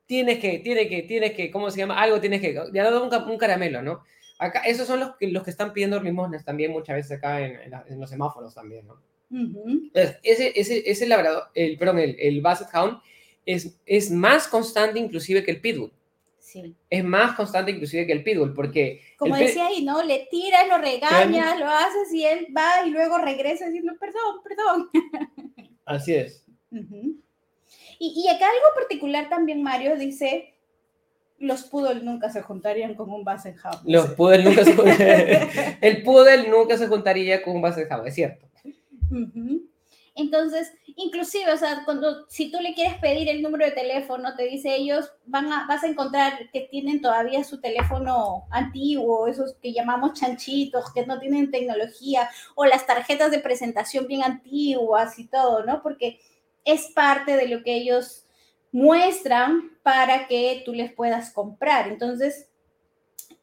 Tienes 0.06 0.40
que, 0.40 0.60
tiene 0.60 0.88
que, 0.88 1.04
tienes 1.04 1.34
que, 1.34 1.52
¿cómo 1.52 1.70
se 1.70 1.80
llama? 1.80 2.02
Algo 2.02 2.22
tienes 2.22 2.40
que, 2.40 2.54
ya 2.74 3.02
un, 3.02 3.14
un 3.14 3.38
caramelo, 3.38 3.82
¿no? 3.82 4.04
Acá, 4.40 4.62
esos 4.62 4.88
son 4.88 5.00
los 5.00 5.16
que, 5.16 5.28
los 5.28 5.44
que 5.44 5.50
están 5.50 5.74
pidiendo 5.74 6.02
limosnas 6.02 6.46
también 6.46 6.72
muchas 6.72 6.96
veces 6.96 7.12
acá 7.18 7.42
en, 7.42 7.60
en, 7.88 8.00
los 8.00 8.10
semáforos 8.10 8.54
también, 8.54 8.86
¿no? 8.86 9.02
Entonces, 9.30 10.18
ese, 10.24 10.54
ese, 10.56 10.90
ese 10.90 11.08
labrador, 11.08 11.46
el, 11.54 11.78
perdón, 11.78 12.00
el, 12.00 12.16
el 12.20 12.42
Basset 12.42 12.70
Hound 12.74 13.00
es, 13.46 13.78
es 13.86 14.12
más 14.12 14.48
constante 14.48 15.00
inclusive 15.00 15.44
que 15.44 15.52
el 15.52 15.60
Pitbull. 15.62 15.92
Es 16.90 17.04
más 17.04 17.36
constante 17.36 17.72
inclusive 17.72 18.06
que 18.06 18.14
el 18.14 18.24
pitbull, 18.24 18.54
porque... 18.54 19.02
Como 19.18 19.36
decía 19.36 19.68
ahí, 19.68 19.84
¿no? 19.84 20.02
Le 20.04 20.28
tiras, 20.32 20.68
lo 20.68 20.78
regañas, 20.78 21.60
lo 21.60 21.68
haces 21.68 22.14
y 22.14 22.24
él 22.24 22.48
va 22.56 22.86
y 22.86 22.90
luego 22.90 23.18
regresa 23.18 23.66
diciendo, 23.66 23.94
perdón, 24.00 24.42
perdón. 24.44 24.90
Así 25.86 26.16
es. 26.16 26.46
y, 26.72 28.24
y, 28.24 28.28
acá 28.30 28.46
algo 28.46 28.76
particular 28.76 29.30
también, 29.30 29.62
Mario, 29.62 29.98
dice, 29.98 30.54
los 31.40 31.64
poodle 31.64 32.02
nunca 32.02 32.30
se 32.30 32.42
juntarían 32.42 32.96
con 32.96 33.10
un 33.12 33.24
Basset 33.24 33.58
Hound. 33.64 33.82
Los 33.86 34.10
poodle 34.12 34.44
nunca 34.44 34.64
se 34.64 34.74
juntarían. 34.74 35.50
el 35.82 36.04
poodle 36.04 36.50
nunca 36.50 36.78
se 36.78 36.88
juntaría 36.88 37.42
con 37.44 37.56
un 37.56 37.62
Basset 37.62 37.92
Hound, 37.92 38.08
es 38.08 38.16
cierto. 38.16 38.48
Entonces, 40.16 40.74
inclusive, 40.96 41.54
o 41.54 41.58
sea, 41.58 41.84
cuando 41.86 42.28
si 42.28 42.50
tú 42.52 42.60
le 42.60 42.74
quieres 42.74 42.96
pedir 42.96 43.30
el 43.30 43.44
número 43.44 43.66
de 43.66 43.72
teléfono, 43.72 44.36
te 44.36 44.46
dice 44.46 44.76
ellos, 44.76 45.12
van 45.28 45.52
a, 45.54 45.68
vas 45.68 45.84
a 45.84 45.88
encontrar 45.88 46.50
que 46.52 46.62
tienen 46.72 47.02
todavía 47.02 47.44
su 47.44 47.62
teléfono 47.62 48.48
antiguo, 48.50 49.28
esos 49.28 49.54
que 49.62 49.74
llamamos 49.74 50.14
chanchitos, 50.14 50.92
que 50.92 51.06
no 51.06 51.20
tienen 51.20 51.52
tecnología, 51.52 52.28
o 52.56 52.66
las 52.66 52.88
tarjetas 52.88 53.30
de 53.30 53.40
presentación 53.40 54.08
bien 54.08 54.24
antiguas 54.24 55.20
y 55.20 55.28
todo, 55.28 55.64
¿no? 55.64 55.84
Porque 55.84 56.20
es 56.66 56.88
parte 56.96 57.38
de 57.38 57.48
lo 57.48 57.64
que 57.64 57.76
ellos 57.76 58.27
muestran 58.72 59.78
para 59.84 60.28
que 60.28 60.62
tú 60.66 60.74
les 60.74 60.92
puedas 60.94 61.32
comprar. 61.32 61.88
Entonces, 61.88 62.50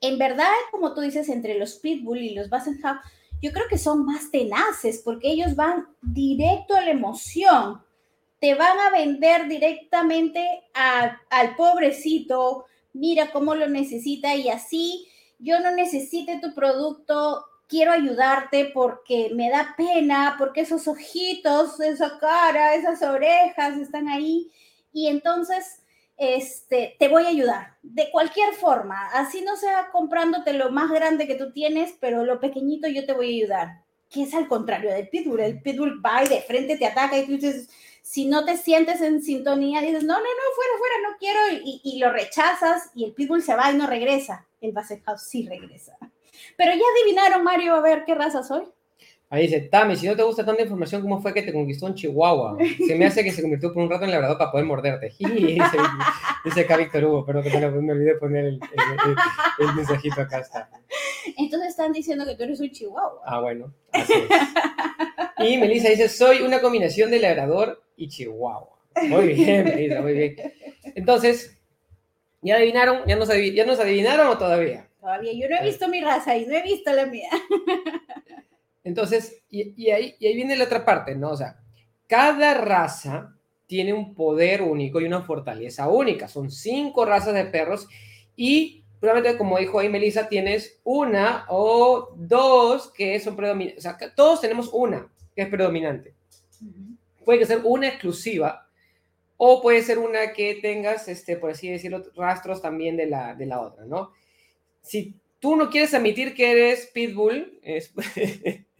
en 0.00 0.18
verdad, 0.18 0.50
como 0.70 0.94
tú 0.94 1.00
dices, 1.00 1.28
entre 1.28 1.58
los 1.58 1.76
Pitbull 1.76 2.18
y 2.18 2.34
los 2.34 2.50
Basset 2.50 2.76
yo 3.40 3.52
creo 3.52 3.66
que 3.68 3.78
son 3.78 4.04
más 4.04 4.30
tenaces 4.30 5.02
porque 5.04 5.30
ellos 5.30 5.54
van 5.54 5.87
directo 6.00 6.74
a 6.74 6.80
la 6.80 6.90
emoción. 6.90 7.82
Te 8.40 8.54
van 8.54 8.78
a 8.78 8.90
vender 8.90 9.48
directamente 9.48 10.64
al 10.72 11.56
pobrecito, 11.56 12.66
mira 12.92 13.32
cómo 13.32 13.54
lo 13.54 13.68
necesita 13.68 14.34
y 14.34 14.48
así 14.48 15.08
yo 15.38 15.60
no 15.60 15.72
necesite 15.72 16.40
tu 16.40 16.54
producto, 16.54 17.44
quiero 17.68 17.92
ayudarte 17.92 18.70
porque 18.72 19.30
me 19.34 19.50
da 19.50 19.74
pena, 19.76 20.37
porque 20.38 20.62
esos 20.62 20.87
ojitos, 20.88 21.80
esa 21.80 22.18
cara, 22.18 22.74
esas 22.74 23.02
orejas 23.02 23.78
están 23.78 24.08
ahí. 24.08 24.50
Y 24.94 25.09
entonces 25.09 25.83
este, 26.16 26.96
te 26.98 27.09
voy 27.09 27.24
a 27.24 27.28
ayudar 27.28 27.76
de 27.83 28.11
cualquier 28.11 28.54
forma, 28.54 29.09
así 29.12 29.42
no 29.42 29.57
sea 29.57 29.90
comprándote 29.90 30.52
lo 30.52 30.70
más 30.70 30.90
grande 30.90 31.26
que 31.26 31.35
tú 31.35 31.52
tienes, 31.52 31.96
pero 32.00 32.24
lo 32.24 32.40
pequeñito 32.40 32.87
yo 32.88 33.04
te 33.04 33.12
voy 33.12 33.26
a 33.26 33.42
ayudar, 33.42 33.68
que 34.09 34.22
es 34.22 34.33
al 34.33 34.46
contrario 34.46 34.92
del 34.92 35.09
pitbull, 35.09 35.40
el 35.40 35.61
pitbull 35.61 36.00
va 36.04 36.22
y 36.24 36.28
de 36.28 36.40
frente 36.42 36.76
te 36.76 36.87
ataca 36.87 37.18
y 37.18 37.26
tú 37.26 37.33
dices, 37.33 37.68
si 38.02 38.26
no 38.26 38.44
te 38.44 38.57
sientes 38.57 39.00
en 39.00 39.22
sintonía, 39.22 39.80
dices, 39.80 40.04
no, 40.04 40.14
no, 40.14 40.20
no, 40.20 40.54
fuera, 40.54 40.78
fuera, 40.78 40.94
no 41.09 41.16
quiero, 41.18 41.62
y, 41.64 41.98
lo 41.98 42.12
rechazas 42.12 42.90
y 42.94 43.04
el 43.04 43.12
pitbull 43.12 43.42
se 43.42 43.57
va 43.57 43.72
y 43.72 43.76
no 43.76 43.88
regresa, 43.88 44.46
el 44.61 44.72
Basset 44.72 45.02
House 45.04 45.22
sí 45.22 45.48
regresa. 45.48 45.96
Pero 46.57 46.72
ya 46.72 46.85
adivinaron, 46.96 47.42
Mario, 47.42 47.74
a 47.74 47.80
ver 47.80 48.04
qué 48.04 48.14
raza 48.14 48.42
soy. 48.44 48.64
Ahí 49.35 49.49
dice, 49.49 49.62
Tami, 49.62 49.97
si 49.97 50.07
no 50.07 50.14
te 50.14 50.23
gusta 50.23 50.47
tanta 50.47 50.62
información, 50.62 51.03
¿cómo 51.03 51.20
fue 51.20 51.35
que 51.35 51.42
te 51.42 51.53
conquistó 51.53 51.88
en 51.88 51.97
Chihuahua? 51.97 52.57
Se 52.87 52.94
me 52.94 53.05
hace 53.05 53.25
que 53.25 53.33
se 53.33 53.42
convirtió 53.42 53.75
por 53.75 53.83
un 53.83 53.90
rato 53.90 54.05
en 54.05 54.12
labrador 54.12 54.38
para 54.38 54.53
poder 54.53 54.64
morderte. 54.64 55.12
dice, 55.18 55.77
dice 56.44 56.61
acá 56.61 56.77
Víctor 56.77 57.05
Hugo, 57.05 57.27
pero 57.27 57.42
que 57.42 57.51
me, 57.51 57.68
me 57.68 57.92
olvidé 57.94 58.14
poner 58.14 58.44
el, 58.44 58.61
el, 59.59 59.75
mensajito 59.75 60.20
acá 60.20 60.38
está. 60.38 60.70
Entonces 61.37 61.70
están 61.70 61.92
diciendo 61.92 62.25
que 62.25 62.37
tú 62.37 62.44
eres 62.44 62.61
un 62.61 62.70
chihuahua. 62.70 63.23
Ah, 63.27 63.40
bueno, 63.40 63.75
así 63.90 64.12
es. 64.12 65.49
Y 65.51 65.59
Melissa 65.59 65.88
dice, 65.88 66.09
soy 66.09 66.42
una 66.42 66.61
combinación 66.61 67.11
de 67.11 67.18
labrador 67.18 67.83
y 67.97 68.07
chihuahua. 68.07 68.79
Muy 69.03 69.35
bien, 69.35 69.64
Melissa, 69.64 70.01
muy 70.01 70.12
bien. 70.12 70.37
Entonces, 70.94 71.59
¿ya 72.40 72.55
adivinaron? 72.55 73.01
¿Ya 73.09 73.16
nos, 73.16 73.29
¿Ya 73.53 73.66
nos 73.66 73.81
adivinaron 73.81 74.29
o 74.29 74.38
todavía? 74.38 74.87
Todavía, 75.01 75.33
yo 75.33 75.49
no 75.49 75.57
he 75.57 75.64
visto 75.64 75.88
mi 75.88 76.01
raza 76.01 76.37
y 76.37 76.47
no 76.47 76.55
he 76.55 76.62
visto 76.62 76.92
la 76.92 77.07
mía. 77.07 77.31
Entonces, 78.85 79.42
y, 79.51 79.90
ahí, 79.90 80.14
y 80.18 80.27
ahí 80.27 80.37
viene 80.37 80.57
la 80.57 80.64
otra 80.64 80.85
parte, 80.85 81.14
¿no? 81.16 81.31
O 81.31 81.37
sea, 81.37 81.59
cada 82.07 82.55
raza 82.55 83.35
tiene 83.66 83.92
un 83.92 84.14
poder 84.14 84.62
único 84.62 85.01
y 85.01 85.05
una 85.05 85.23
fortaleza 85.23 85.88
única. 85.88 86.29
Son 86.29 86.51
cinco 86.51 87.07
razas 87.07 87.35
de 87.35 87.47
perros 87.47 87.88
y 88.37 88.85
probablemente, 89.01 89.38
como 89.38 89.59
dijo 89.59 89.79
ahí 89.79 89.88
Melissa, 89.88 90.29
tienes 90.29 90.81
una 90.85 91.47
o 91.49 92.14
dos 92.16 92.92
que 92.92 93.18
son 93.20 93.37
predominantes. 93.37 93.85
O 93.85 93.88
sea, 93.88 94.14
todos 94.14 94.40
tenemos 94.40 94.70
una 94.73 95.11
que 95.35 95.42
es 95.42 95.49
predominante. 95.49 96.14
Puede 97.25 97.44
ser 97.47 97.62
una 97.64 97.88
exclusiva 97.88 98.68
o 99.37 99.61
puede 99.62 99.83
ser 99.83 99.99
una 99.99 100.33
que 100.33 100.57
tengas, 100.57 101.09
este, 101.09 101.37
por 101.37 101.51
así 101.51 101.68
decirlo, 101.68 102.03
rastros 102.14 102.62
también 102.62 102.97
de 102.97 103.07
la, 103.07 103.35
de 103.35 103.47
la 103.47 103.61
otra, 103.61 103.85
¿no? 103.85 104.12
Si 104.83 105.14
tú 105.38 105.57
no 105.57 105.70
quieres 105.70 105.92
admitir 105.94 106.35
que 106.35 106.51
eres 106.51 106.87
pitbull, 106.92 107.59
es, 107.62 107.92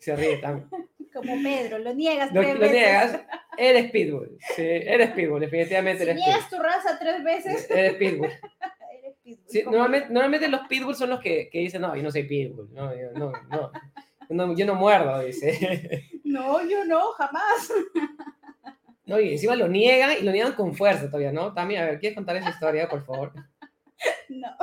Se 0.00 0.16
ríe 0.16 0.38
también. 0.38 0.68
Como 1.12 1.42
Pedro, 1.42 1.78
lo 1.78 1.92
niegas 1.92 2.32
lo, 2.32 2.40
lo 2.40 2.66
niegas, 2.66 3.20
eres 3.56 3.90
Pitbull. 3.90 4.38
Sí, 4.54 4.62
eres 4.62 5.10
Pitbull, 5.10 5.40
definitivamente 5.40 6.04
si 6.04 6.10
eres 6.10 6.24
niegas 6.24 6.48
tu 6.48 6.56
raza 6.56 6.98
tres 7.00 7.24
veces. 7.24 7.68
Eres 7.68 7.94
Pitbull. 7.94 8.30
eres 9.02 9.16
pitbull 9.22 9.44
sí, 9.48 9.62
normalmente, 9.64 10.08
normalmente, 10.12 10.48
los 10.48 10.60
Pitbull 10.68 10.94
son 10.94 11.10
los 11.10 11.20
que, 11.20 11.48
que, 11.50 11.58
dicen, 11.58 11.82
no, 11.82 11.96
yo 11.96 12.02
no 12.02 12.12
soy 12.12 12.24
Pitbull. 12.24 12.72
No, 12.72 12.94
yo 12.94 13.10
no, 13.12 13.32
no, 13.50 13.72
no, 14.28 14.56
yo 14.56 14.66
no 14.66 14.74
muerdo, 14.74 15.20
dice. 15.20 16.08
No, 16.30 16.64
yo 16.64 16.84
no, 16.84 17.10
jamás. 17.14 17.72
No, 19.04 19.18
y 19.18 19.32
encima 19.32 19.56
lo 19.56 19.66
niegan 19.66 20.12
y 20.20 20.22
lo 20.22 20.30
niegan 20.30 20.52
con 20.52 20.76
fuerza 20.76 21.06
todavía, 21.06 21.32
¿no? 21.32 21.52
También, 21.52 21.82
a 21.82 21.86
ver, 21.86 21.98
¿quieres 21.98 22.14
contar 22.14 22.36
esa 22.36 22.50
historia, 22.50 22.88
por 22.88 23.04
favor? 23.04 23.32
No. 24.28 24.56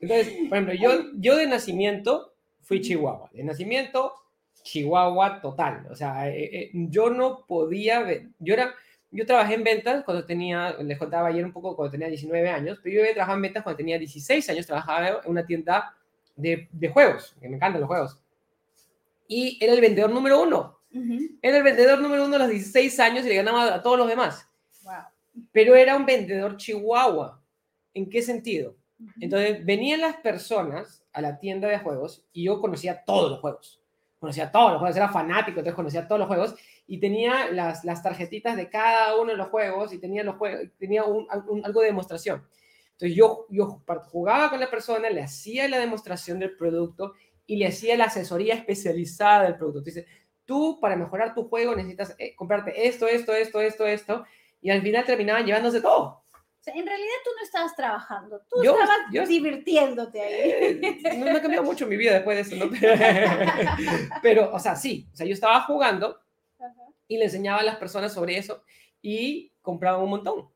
Entonces, 0.00 0.34
por 0.48 0.58
ejemplo, 0.58 0.74
yo, 0.74 1.12
yo 1.14 1.36
de 1.36 1.46
nacimiento 1.46 2.34
fui 2.62 2.80
chihuahua. 2.80 3.30
De 3.32 3.44
nacimiento, 3.44 4.12
chihuahua 4.62 5.40
total. 5.40 5.86
O 5.90 5.96
sea, 5.96 6.28
eh, 6.28 6.44
eh, 6.44 6.70
yo 6.72 7.10
no 7.10 7.44
podía, 7.46 8.04
yo 8.38 8.54
era, 8.54 8.74
yo 9.10 9.26
trabajé 9.26 9.54
en 9.54 9.64
ventas 9.64 10.04
cuando 10.04 10.24
tenía, 10.24 10.76
les 10.82 10.98
contaba 10.98 11.28
ayer 11.28 11.44
un 11.44 11.52
poco 11.52 11.76
cuando 11.76 11.92
tenía 11.92 12.08
19 12.08 12.48
años, 12.50 12.80
pero 12.82 12.96
yo 12.96 13.00
había 13.02 13.14
trabajado 13.14 13.36
en 13.36 13.42
ventas 13.42 13.62
cuando 13.62 13.76
tenía 13.76 13.98
16 13.98 14.50
años, 14.50 14.66
trabajaba 14.66 15.08
en 15.08 15.14
una 15.24 15.46
tienda 15.46 15.94
de, 16.36 16.68
de 16.72 16.88
juegos, 16.88 17.36
que 17.40 17.48
me 17.48 17.56
encantan 17.56 17.80
los 17.80 17.88
juegos. 17.88 18.18
Y 19.28 19.58
era 19.62 19.72
el 19.72 19.80
vendedor 19.80 20.10
número 20.10 20.42
uno. 20.42 20.78
Era 21.42 21.56
el 21.56 21.62
vendedor 21.64 22.00
número 22.00 22.24
uno 22.24 22.36
a 22.36 22.40
los 22.40 22.50
16 22.50 23.00
años 23.00 23.24
y 23.24 23.28
le 23.28 23.34
ganaba 23.34 23.74
a 23.74 23.82
todos 23.82 23.98
los 23.98 24.08
demás. 24.08 24.48
Pero 25.50 25.74
era 25.74 25.96
un 25.96 26.06
vendedor 26.06 26.56
chihuahua. 26.56 27.40
¿En 27.94 28.10
qué 28.10 28.22
sentido? 28.22 28.76
Entonces 29.20 29.64
venían 29.64 30.00
las 30.00 30.16
personas 30.16 31.04
a 31.12 31.20
la 31.20 31.38
tienda 31.38 31.68
de 31.68 31.78
juegos 31.78 32.24
y 32.32 32.44
yo 32.44 32.60
conocía 32.60 33.04
todos 33.04 33.30
los 33.30 33.40
juegos. 33.40 33.80
Conocía 34.18 34.50
todos 34.50 34.72
los 34.72 34.80
juegos, 34.80 34.96
era 34.96 35.08
fanático, 35.08 35.58
entonces 35.58 35.74
conocía 35.74 36.08
todos 36.08 36.18
los 36.18 36.28
juegos 36.28 36.54
y 36.86 36.98
tenía 36.98 37.50
las, 37.50 37.84
las 37.84 38.02
tarjetitas 38.02 38.56
de 38.56 38.70
cada 38.70 39.20
uno 39.20 39.32
de 39.32 39.36
los 39.36 39.48
juegos 39.48 39.92
y 39.92 39.98
tenía, 39.98 40.24
los 40.24 40.36
juegos, 40.36 40.70
tenía 40.78 41.04
un, 41.04 41.26
algo 41.30 41.80
de 41.80 41.86
demostración. 41.86 42.46
Entonces 42.92 43.16
yo, 43.16 43.46
yo 43.50 43.82
jugaba 44.10 44.50
con 44.50 44.60
la 44.60 44.70
persona, 44.70 45.10
le 45.10 45.22
hacía 45.22 45.68
la 45.68 45.78
demostración 45.78 46.38
del 46.38 46.56
producto 46.56 47.14
y 47.46 47.56
le 47.56 47.66
hacía 47.66 47.96
la 47.96 48.04
asesoría 48.04 48.54
especializada 48.54 49.44
del 49.44 49.56
producto. 49.56 49.80
Entonces, 49.80 50.06
tú 50.46 50.78
para 50.80 50.96
mejorar 50.96 51.34
tu 51.34 51.48
juego 51.48 51.74
necesitas 51.74 52.14
eh, 52.18 52.34
comprarte 52.34 52.86
esto, 52.86 53.06
esto, 53.06 53.34
esto, 53.34 53.60
esto, 53.60 53.86
esto, 53.86 54.24
y 54.62 54.70
al 54.70 54.80
final 54.80 55.04
terminaban 55.04 55.44
llevándose 55.44 55.82
todo 55.82 56.23
en 56.66 56.86
realidad 56.86 57.14
tú 57.24 57.30
no 57.36 57.42
estabas 57.42 57.76
trabajando, 57.76 58.40
tú 58.48 58.62
estabas 58.62 59.28
divirtiéndote 59.28 60.20
ahí. 60.20 60.50
Eh, 60.50 61.16
no 61.18 61.30
ha 61.30 61.40
cambiado 61.40 61.64
mucho 61.64 61.86
mi 61.86 61.96
vida 61.96 62.14
después 62.14 62.36
de 62.36 62.56
eso, 62.56 62.64
¿no? 62.64 62.72
Pero, 64.22 64.50
o 64.54 64.58
sea, 64.58 64.74
sí, 64.76 65.06
o 65.12 65.16
sea, 65.16 65.26
yo 65.26 65.34
estaba 65.34 65.60
jugando 65.62 66.20
y 67.06 67.18
le 67.18 67.24
enseñaba 67.24 67.60
a 67.60 67.64
las 67.64 67.76
personas 67.76 68.12
sobre 68.12 68.38
eso 68.38 68.62
y 69.02 69.52
compraba 69.60 69.98
un 69.98 70.10
montón. 70.10 70.48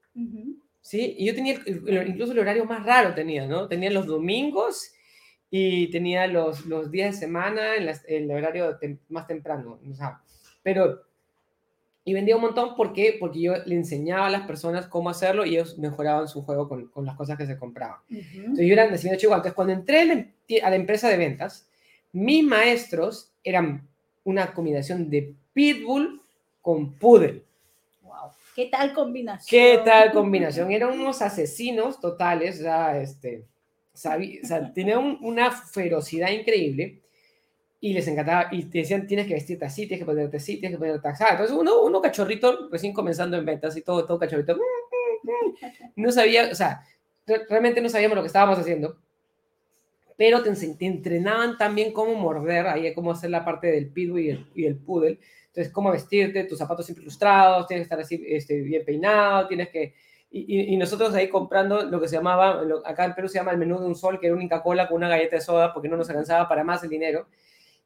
¿Sí? 0.81 1.17
Y 1.19 1.27
yo 1.27 1.35
tenía, 1.35 1.61
incluso 1.67 2.33
el 2.33 2.39
horario 2.39 2.65
más 2.65 2.85
raro 2.85 3.15
tenía, 3.15 3.47
¿no? 3.47 3.69
Tenía 3.69 3.91
los 3.91 4.07
domingos 4.07 4.91
y 5.51 5.91
tenía 5.91 6.27
los, 6.27 6.65
los 6.67 6.91
días 6.91 7.15
de 7.15 7.21
semana 7.21 7.77
en 7.77 7.89
el 8.07 8.31
horario 8.31 8.79
más 9.09 9.27
temprano, 9.27 9.81
o 9.89 9.95
sea, 9.95 10.23
pero 10.63 11.08
y 12.09 12.15
vendía 12.15 12.37
un 12.37 12.41
montón, 12.41 12.75
¿por 12.75 12.95
qué? 12.95 13.19
Porque 13.21 13.39
yo 13.39 13.53
le 13.67 13.75
enseñaba 13.75 14.29
a 14.29 14.31
las 14.31 14.47
personas 14.47 14.87
cómo 14.87 15.11
hacerlo 15.11 15.45
y 15.45 15.51
ellos 15.51 15.77
mejoraban 15.77 16.27
su 16.27 16.43
juego 16.43 16.67
con, 16.67 16.89
con 16.89 17.05
las 17.05 17.15
cosas 17.15 17.37
que 17.37 17.45
se 17.45 17.59
compraban. 17.59 17.99
Entonces 18.09 18.67
yo 18.67 18.73
era 18.73 18.89
diseñador 18.89 19.21
chihuahua. 19.21 19.37
Entonces 19.37 19.55
cuando 19.55 19.75
entré 19.75 20.33
a 20.63 20.71
la 20.71 20.77
empresa 20.77 21.11
de 21.11 21.19
ventas, 21.19 21.69
mis 22.13 22.43
maestros 22.43 23.31
eran 23.45 23.87
una 24.25 24.55
combinación 24.55 25.11
de 25.11 25.35
pitbull 25.53 26.23
con 26.63 26.95
poodle. 26.95 27.43
Wow. 28.01 28.31
¿Qué 28.57 28.71
tal 28.73 28.95
combinación? 28.95 29.47
¿Qué 29.51 29.83
tal 29.85 30.11
combinación? 30.15 30.73
Eran 30.73 30.99
unos 30.99 31.21
asesinos 31.21 32.01
totales, 32.01 32.57
sea, 32.57 32.99
este, 32.99 33.45
sabía, 33.93 34.41
o 34.43 34.47
sea, 34.47 34.73
tenían 34.73 35.19
una 35.21 35.51
ferocidad 35.51 36.31
increíble 36.31 37.03
y 37.81 37.93
les 37.93 38.09
encantaba, 38.09 38.49
y 38.51 38.65
te 38.65 38.79
decían, 38.79 39.07
tienes 39.07 39.27
que 39.27 39.35
vestirte 39.35 39.65
así, 39.65 39.87
tienes 39.87 40.01
que 40.01 40.07
ponerte 40.07 40.37
así, 40.39 40.59
tienes 40.59 40.77
que 40.77 40.79
ponerte 40.79 41.09
así. 41.09 41.25
Entonces 41.31 41.57
uno, 41.57 41.83
uno 41.83 42.01
cachorrito, 42.01 42.69
recién 42.71 42.93
comenzando 42.93 43.37
en 43.37 43.45
ventas 43.45 43.77
y 43.77 43.83
todo, 43.83 44.05
todo 44.05 44.19
cachorrito, 44.19 44.57
no 45.97 46.11
sabía, 46.11 46.49
o 46.51 46.55
sea, 46.55 46.83
realmente 47.49 47.81
no 47.81 47.89
sabíamos 47.89 48.17
lo 48.17 48.23
que 48.23 48.29
estábamos 48.29 48.59
haciendo, 48.59 48.99
pero 50.17 50.43
te, 50.43 50.51
te 50.53 50.87
entrenaban 50.87 51.57
también 51.57 51.93
cómo 51.93 52.15
morder, 52.15 52.67
ahí 52.67 52.93
cómo 52.93 53.13
hacer 53.13 53.31
la 53.31 53.45
parte 53.45 53.69
del 53.69 53.89
pitbull 53.91 54.21
y 54.21 54.31
el, 54.31 54.47
y 54.55 54.67
el 54.67 54.77
poodle. 54.77 55.21
Entonces, 55.47 55.73
cómo 55.73 55.93
vestirte, 55.93 56.45
tus 56.45 56.59
zapatos 56.59 56.87
siempre 56.87 57.03
ilustrados, 57.03 57.69
tienes 57.69 57.83
que 57.83 57.85
estar 57.85 58.01
así 58.01 58.25
este, 58.27 58.61
bien 58.61 58.85
peinado, 58.85 59.47
tienes 59.47 59.69
que... 59.69 59.95
Y, 60.31 60.75
y, 60.75 60.77
nosotros 60.77 61.15
ahí 61.15 61.29
comprando 61.29 61.85
lo 61.85 62.01
que 62.01 62.07
se 62.07 62.17
llamaba, 62.17 62.61
acá 62.85 63.07
en 63.07 63.15
Perú 63.15 63.29
se 63.29 63.39
llama 63.39 63.53
el 63.53 63.57
menú 63.57 63.81
de 63.81 63.87
un 63.87 63.95
sol, 63.95 64.21
que 64.21 64.27
era 64.27 64.37
una 64.37 64.47
Coca-Cola 64.47 64.87
con 64.87 64.99
una 64.99 65.09
galleta 65.09 65.37
de 65.37 65.41
soda 65.41 65.73
porque 65.73 65.89
no 65.89 65.97
nos 65.97 66.11
alcanzaba 66.11 66.47
para 66.49 66.65
más 66.65 66.83
el 66.83 66.91
dinero. 66.91 67.29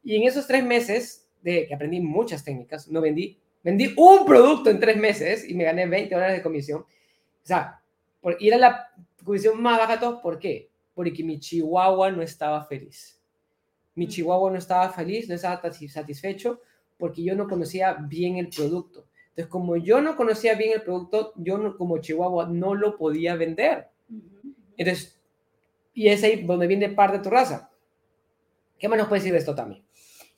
Y 0.03 0.17
en 0.17 0.23
esos 0.25 0.47
tres 0.47 0.65
meses 0.65 1.29
de 1.43 1.67
que 1.67 1.75
aprendí 1.75 2.01
muchas 2.01 2.45
técnicas, 2.45 2.89
no 2.89 3.01
vendí, 3.01 3.39
vendí 3.63 3.93
un 3.97 4.25
producto 4.27 4.71
en 4.71 4.81
tres 4.81 4.97
meses 4.97 5.49
y 5.49 5.55
me 5.55 5.65
gané 5.65 5.87
20 5.87 6.15
dólares 6.15 6.37
de 6.37 6.43
comisión. 6.43 6.81
O 6.81 7.47
sea, 7.47 7.81
por, 8.21 8.37
ir 8.41 8.55
a 8.55 8.59
la 8.59 8.89
comisión 9.25 9.61
más 9.61 9.79
baja 9.79 10.01
todo, 10.01 10.21
¿por 10.21 10.39
qué? 10.39 10.71
Porque 10.95 11.23
mi 11.23 11.39
chihuahua 11.39 12.11
no 12.11 12.23
estaba 12.23 12.65
feliz. 12.65 13.21
Mi 13.95 14.09
chihuahua 14.09 14.51
no 14.51 14.59
estaba 14.59 14.91
feliz, 14.91 15.29
no 15.29 15.35
estaba 15.35 15.61
satisfecho 15.73 16.61
porque 16.97 17.23
yo 17.25 17.35
no 17.35 17.49
conocía 17.49 17.95
bien 17.95 18.37
el 18.37 18.49
producto. 18.49 19.07
Entonces, 19.31 19.47
como 19.47 19.77
yo 19.77 20.01
no 20.01 20.15
conocía 20.15 20.55
bien 20.55 20.73
el 20.75 20.83
producto, 20.83 21.33
yo 21.37 21.59
no, 21.59 21.77
como 21.77 21.99
chihuahua 21.99 22.47
no 22.47 22.75
lo 22.75 22.97
podía 22.97 23.35
vender. 23.35 23.89
Entonces, 24.77 25.21
y 25.95 26.09
es 26.09 26.23
ahí 26.23 26.43
donde 26.45 26.67
viene 26.67 26.91
parte 26.91 27.19
de 27.19 27.25
tu 27.25 27.31
raza. 27.31 27.71
¿Qué 28.79 28.89
más 28.89 28.99
nos 28.99 29.09
puede 29.09 29.21
decir 29.21 29.33
de 29.33 29.39
esto 29.39 29.55
también? 29.55 29.83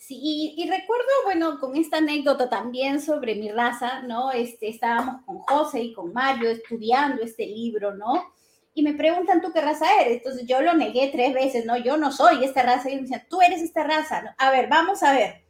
Sí, 0.07 0.55
y, 0.59 0.69
recuerdo, 0.69 1.07
bueno, 1.25 1.59
con 1.59 1.77
esta 1.77 1.97
anécdota 1.97 2.51
también 2.51 3.01
sobre 3.01 3.37
mi 3.37 3.51
raza, 3.51 4.03
¿no? 4.03 4.33
Este, 4.33 4.69
estábamos 4.69 5.25
con 5.25 5.39
José 5.39 5.81
y 5.81 5.95
con 5.95 6.13
Mario 6.13 6.51
estudiando 6.51 7.23
este 7.23 7.47
libro, 7.47 7.95
¿no? 7.95 8.35
Y 8.75 8.83
me 8.83 8.93
preguntan, 8.93 9.41
¿tú 9.41 9.51
qué 9.51 9.63
raza 9.63 9.87
eres? 10.03 10.19
Entonces 10.19 10.47
yo 10.47 10.61
lo 10.61 10.75
negué 10.75 11.09
tres 11.09 11.33
veces, 11.33 11.65
¿no? 11.65 11.79
Yo 11.79 11.97
no 11.97 12.13
soy 12.13 12.45
esta 12.45 12.63
raza. 12.63 12.91
Y 12.91 12.97
me 12.97 13.03
decían, 13.03 13.27
tú 13.31 13.41
eres 13.41 13.63
esta 13.63 13.83
raza. 13.85 14.35
A 14.37 14.51
ver, 14.51 14.69
vamos 14.69 15.03
a 15.03 15.15
ver. 15.15 15.47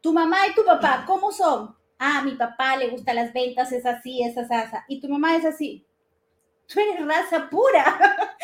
Tu 0.00 0.14
mamá 0.14 0.46
y 0.50 0.54
tu 0.54 0.64
papá, 0.64 1.04
¿cómo 1.06 1.30
son? 1.30 1.76
Ah, 1.98 2.22
mi 2.24 2.36
papá 2.36 2.78
le 2.78 2.88
gusta 2.88 3.12
las 3.12 3.34
ventas, 3.34 3.70
es 3.70 3.84
así, 3.84 4.22
es 4.22 4.38
asa. 4.38 4.86
Y 4.88 5.00
tu 5.02 5.10
mamá 5.10 5.36
es 5.36 5.44
así. 5.44 5.86
Tú 6.72 6.78
eres 6.78 7.04
raza 7.04 7.48
pura. 7.50 8.36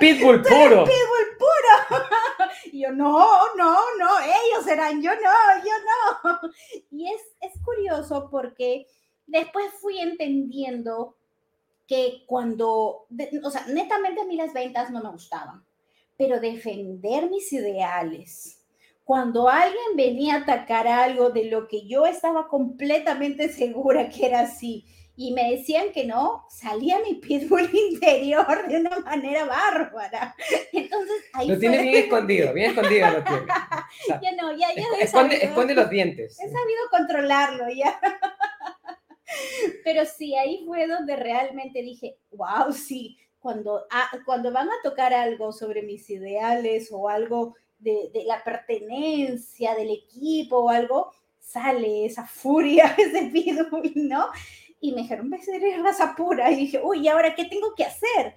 pitbull 0.00 0.42
puro. 0.42 0.84
pitbull 0.84 1.28
puro. 1.38 2.00
Y 2.72 2.80
yo, 2.82 2.92
no, 2.92 3.54
no, 3.56 3.76
no, 3.98 4.20
ellos 4.20 4.64
serán, 4.64 5.00
yo 5.02 5.10
no, 5.14 5.64
yo 5.64 5.72
no. 5.88 6.52
Y 6.90 7.10
es, 7.10 7.20
es 7.40 7.52
curioso 7.64 8.28
porque 8.30 8.86
después 9.26 9.72
fui 9.80 9.98
entendiendo 9.98 11.16
que 11.86 12.24
cuando, 12.26 13.06
o 13.42 13.50
sea, 13.50 13.66
netamente 13.68 14.20
a 14.20 14.24
mí 14.24 14.36
las 14.36 14.52
ventas 14.52 14.90
no 14.90 15.02
me 15.02 15.10
gustaban, 15.10 15.64
pero 16.16 16.38
defender 16.38 17.30
mis 17.30 17.52
ideales, 17.52 18.62
cuando 19.04 19.48
alguien 19.48 19.96
venía 19.96 20.34
a 20.34 20.38
atacar 20.40 20.86
algo 20.86 21.30
de 21.30 21.44
lo 21.44 21.66
que 21.66 21.86
yo 21.88 22.04
estaba 22.04 22.48
completamente 22.48 23.48
segura 23.48 24.10
que 24.10 24.26
era 24.26 24.40
así, 24.40 24.84
y 25.20 25.32
me 25.32 25.50
decían 25.50 25.90
que 25.92 26.06
no, 26.06 26.46
salía 26.48 27.00
mi 27.00 27.14
pitbull 27.14 27.68
interior 27.92 28.68
de 28.68 28.76
una 28.76 29.00
manera 29.00 29.46
bárbara. 29.46 30.36
Entonces, 30.72 31.24
ahí 31.32 31.48
lo 31.48 31.58
tiene 31.58 31.82
bien 31.82 31.94
escondido, 32.04 32.54
bien 32.54 32.70
escondido 32.70 33.10
lo 33.10 33.24
tiene. 33.24 33.46
ya 34.22 34.32
no, 34.40 34.56
ya, 34.56 34.68
ya 34.76 34.84
esconde, 35.00 35.44
esconde 35.44 35.74
los 35.74 35.90
dientes. 35.90 36.38
He 36.38 36.48
sabido 36.48 36.82
controlarlo 36.92 37.68
ya. 37.68 38.00
Pero 39.82 40.04
sí, 40.04 40.36
ahí 40.36 40.62
fue 40.64 40.86
donde 40.86 41.16
realmente 41.16 41.82
dije, 41.82 42.16
wow, 42.30 42.72
sí, 42.72 43.18
cuando, 43.40 43.86
ah, 43.90 44.08
cuando 44.24 44.52
van 44.52 44.68
a 44.68 44.82
tocar 44.84 45.12
algo 45.12 45.50
sobre 45.50 45.82
mis 45.82 46.08
ideales 46.10 46.90
o 46.92 47.08
algo 47.08 47.56
de, 47.80 48.10
de 48.14 48.22
la 48.22 48.44
pertenencia 48.44 49.74
del 49.74 49.90
equipo 49.90 50.58
o 50.58 50.68
algo, 50.70 51.10
sale 51.40 52.06
esa 52.06 52.24
furia, 52.24 52.94
ese 52.96 53.30
pitbull, 53.32 53.90
¿no? 53.96 54.28
Y 54.80 54.92
me 54.92 55.02
dijeron, 55.02 55.30
ves, 55.30 55.48
eres 55.48 55.82
raza 55.82 56.14
pura. 56.16 56.50
Y 56.50 56.56
dije, 56.56 56.80
uy, 56.82 57.00
¿y 57.00 57.08
ahora 57.08 57.34
qué 57.34 57.44
tengo 57.44 57.74
que 57.74 57.84
hacer? 57.84 58.36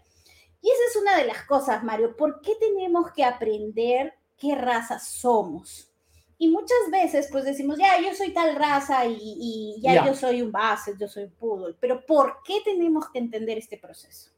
Y 0.61 0.67
esa 0.67 0.81
es 0.89 0.95
una 1.01 1.17
de 1.17 1.25
las 1.25 1.43
cosas, 1.45 1.83
Mario, 1.83 2.15
¿por 2.15 2.41
qué 2.41 2.53
tenemos 2.59 3.11
que 3.11 3.23
aprender 3.23 4.13
qué 4.37 4.55
raza 4.55 4.99
somos? 4.99 5.91
Y 6.37 6.49
muchas 6.49 6.89
veces, 6.91 7.29
pues 7.31 7.45
decimos, 7.45 7.77
ya, 7.77 8.01
yo 8.01 8.15
soy 8.15 8.33
tal 8.33 8.55
raza 8.55 9.05
y, 9.05 9.75
ya 9.79 10.05
yo 10.05 10.15
soy 10.15 10.41
un 10.41 10.51
base, 10.51 10.93
yo 10.99 11.07
soy 11.07 11.25
un 11.25 11.31
poodle, 11.31 11.75
pero 11.79 12.03
¿por 12.05 12.37
qué 12.43 12.61
tenemos 12.65 13.09
que 13.09 13.19
entender 13.19 13.59
este 13.59 13.77
proceso? 13.77 14.31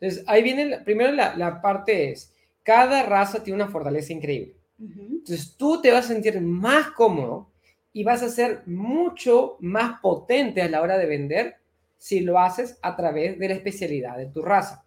Entonces, 0.00 0.24
ahí 0.26 0.42
viene, 0.42 0.80
primero 0.80 1.12
la, 1.12 1.36
la, 1.36 1.60
parte 1.60 2.10
es, 2.10 2.32
cada 2.62 3.02
raza 3.02 3.42
tiene 3.42 3.62
una 3.62 3.70
fortaleza 3.70 4.12
increíble. 4.12 4.56
Entonces, 4.78 5.54
tú 5.56 5.80
te 5.80 5.92
vas 5.92 6.06
a 6.06 6.08
sentir 6.08 6.40
más 6.40 6.90
cómodo 6.90 7.50
y 7.94 8.02
vas 8.02 8.22
a 8.22 8.28
ser 8.28 8.64
mucho 8.66 9.56
más 9.60 10.00
potente 10.00 10.60
a 10.60 10.68
la 10.68 10.82
hora 10.82 10.98
de 10.98 11.06
vender 11.06 11.56
si 11.96 12.20
lo 12.20 12.38
haces 12.38 12.76
a 12.82 12.96
través 12.96 13.38
de 13.38 13.48
la 13.48 13.54
especialidad 13.54 14.18
de 14.18 14.26
tu 14.26 14.42
raza. 14.42 14.84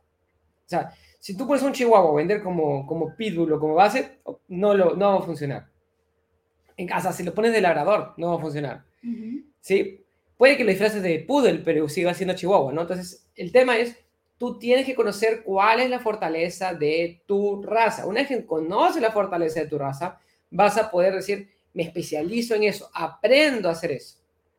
O 0.65 0.70
sea, 0.70 0.91
si 1.17 1.36
tú 1.36 1.48
pones 1.48 1.63
un 1.63 1.72
chihuahua 1.72 2.12
a 2.12 2.15
vender 2.15 2.43
como, 2.43 2.86
como 2.86 3.15
pitbull 3.15 3.54
o 3.54 3.60
como 3.60 3.76
base, 3.76 4.20
no, 4.50 4.74
lo, 4.74 4.96
no 4.96 5.13
va 5.13 5.20
a 5.20 5.26
funcionar. 5.26 5.67
En 6.76 6.86
casa, 6.86 7.13
si 7.13 7.24
lo 7.24 7.34
pones 7.34 7.54
de 7.54 7.62
labrador, 7.62 8.13
no 8.17 8.32
va 8.32 8.36
a 8.36 8.41
funcionar. 8.41 8.84
¿Sí? 9.62 10.04
Puede 10.38 10.58
que 10.58 10.65
lo 10.65 10.70
disfraces 10.70 11.02
de 11.02 11.20
poodle, 11.20 11.62
pero 11.63 11.88
siga 11.88 12.13
siendo 12.13 12.36
chihuahua, 12.36 12.74
¿no? 12.74 12.82
Entonces, 12.82 13.26
el 13.36 13.54
tema 13.54 13.78
es, 13.78 13.98
tú 14.38 14.60
tienes 14.60 14.86
que 14.86 14.96
conocer 14.96 15.43
cuál 15.43 15.80
es 15.80 15.89
la 15.89 16.00
fortaleza 16.00 16.74
de 16.74 17.22
tu 17.26 17.63
raza. 17.63 18.06
Una 18.06 18.20
vez 18.20 18.28
que 18.28 18.46
conoces 18.46 19.02
la 19.02 19.12
fortaleza 19.12 19.62
de 19.62 19.67
tu 19.67 19.78
raza, 19.78 20.20
vas 20.52 20.78
a 20.78 20.91
poder 20.91 21.15
decir, 21.15 21.57
me 21.78 21.84
especializo 21.84 22.56
en 22.56 22.63
eso, 22.63 22.90
aprendo 22.92 23.70
a 23.70 23.74
hacer 23.74 23.92
eso. 23.92 24.18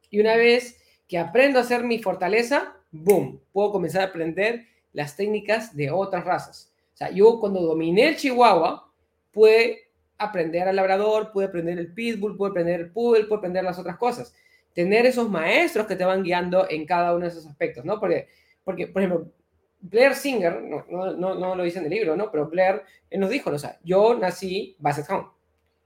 Y 0.09 0.21
una 0.21 0.37
vez 0.37 0.81
que 1.09 1.19
aprendo 1.19 1.59
a 1.59 1.63
hacer 1.63 1.83
mi 1.83 1.99
fortaleza, 1.99 2.77
boom, 2.93 3.41
puedo 3.53 3.73
comenzar 3.73 4.03
a 4.03 4.05
aprender 4.05 4.67
las 4.93 5.17
técnicas 5.17 5.75
de 5.75 5.91
otras 5.91 6.25
razas. 6.25 6.73
O 6.95 6.97
sea, 6.97 7.11
yo 7.11 7.41
cuando 7.41 7.61
dominé 7.61 8.11
el 8.11 8.17
chihuahua, 8.17 8.89
pude 9.33 9.91
aprender 10.17 10.69
al 10.69 10.77
labrador, 10.77 11.33
pude 11.33 11.47
aprender 11.47 11.77
el 11.77 11.93
pitbull, 11.93 12.37
pude 12.37 12.51
aprender 12.51 12.83
el 12.83 12.93
poodle, 12.93 13.25
pude 13.25 13.39
aprender 13.39 13.65
las 13.65 13.81
otras 13.81 13.97
cosas. 13.97 14.33
Tener 14.73 15.05
esos 15.05 15.29
maestros 15.29 15.89
que 15.89 15.97
te 15.97 16.05
van 16.05 16.23
guiando 16.23 16.71
en 16.71 16.87
cada 16.87 17.17
uno 17.17 17.25
de 17.25 17.33
esos 17.33 17.49
aspectos, 17.49 17.85
¿no? 17.85 17.99
Porque, 17.99 18.29
porque 18.63 18.87
por 18.87 19.03
ejemplo, 19.03 19.29
Blair 19.81 20.15
Singer, 20.15 20.63
no, 20.63 20.85
no, 20.89 21.35
no, 21.35 21.55
lo 21.57 21.65
dice 21.65 21.81
en 21.81 21.87
el 21.87 21.91
libro, 21.91 22.17
¿no? 22.17 22.31
Pero 22.31 22.49
Blair 22.49 22.83
él 23.11 23.19
nos 23.19 23.31
dijo, 23.31 23.51
o 23.51 23.59
sea, 23.59 23.77
yo 23.83 24.15
nací 24.15 24.77
Basset 24.79 25.11
Hound 25.11 25.38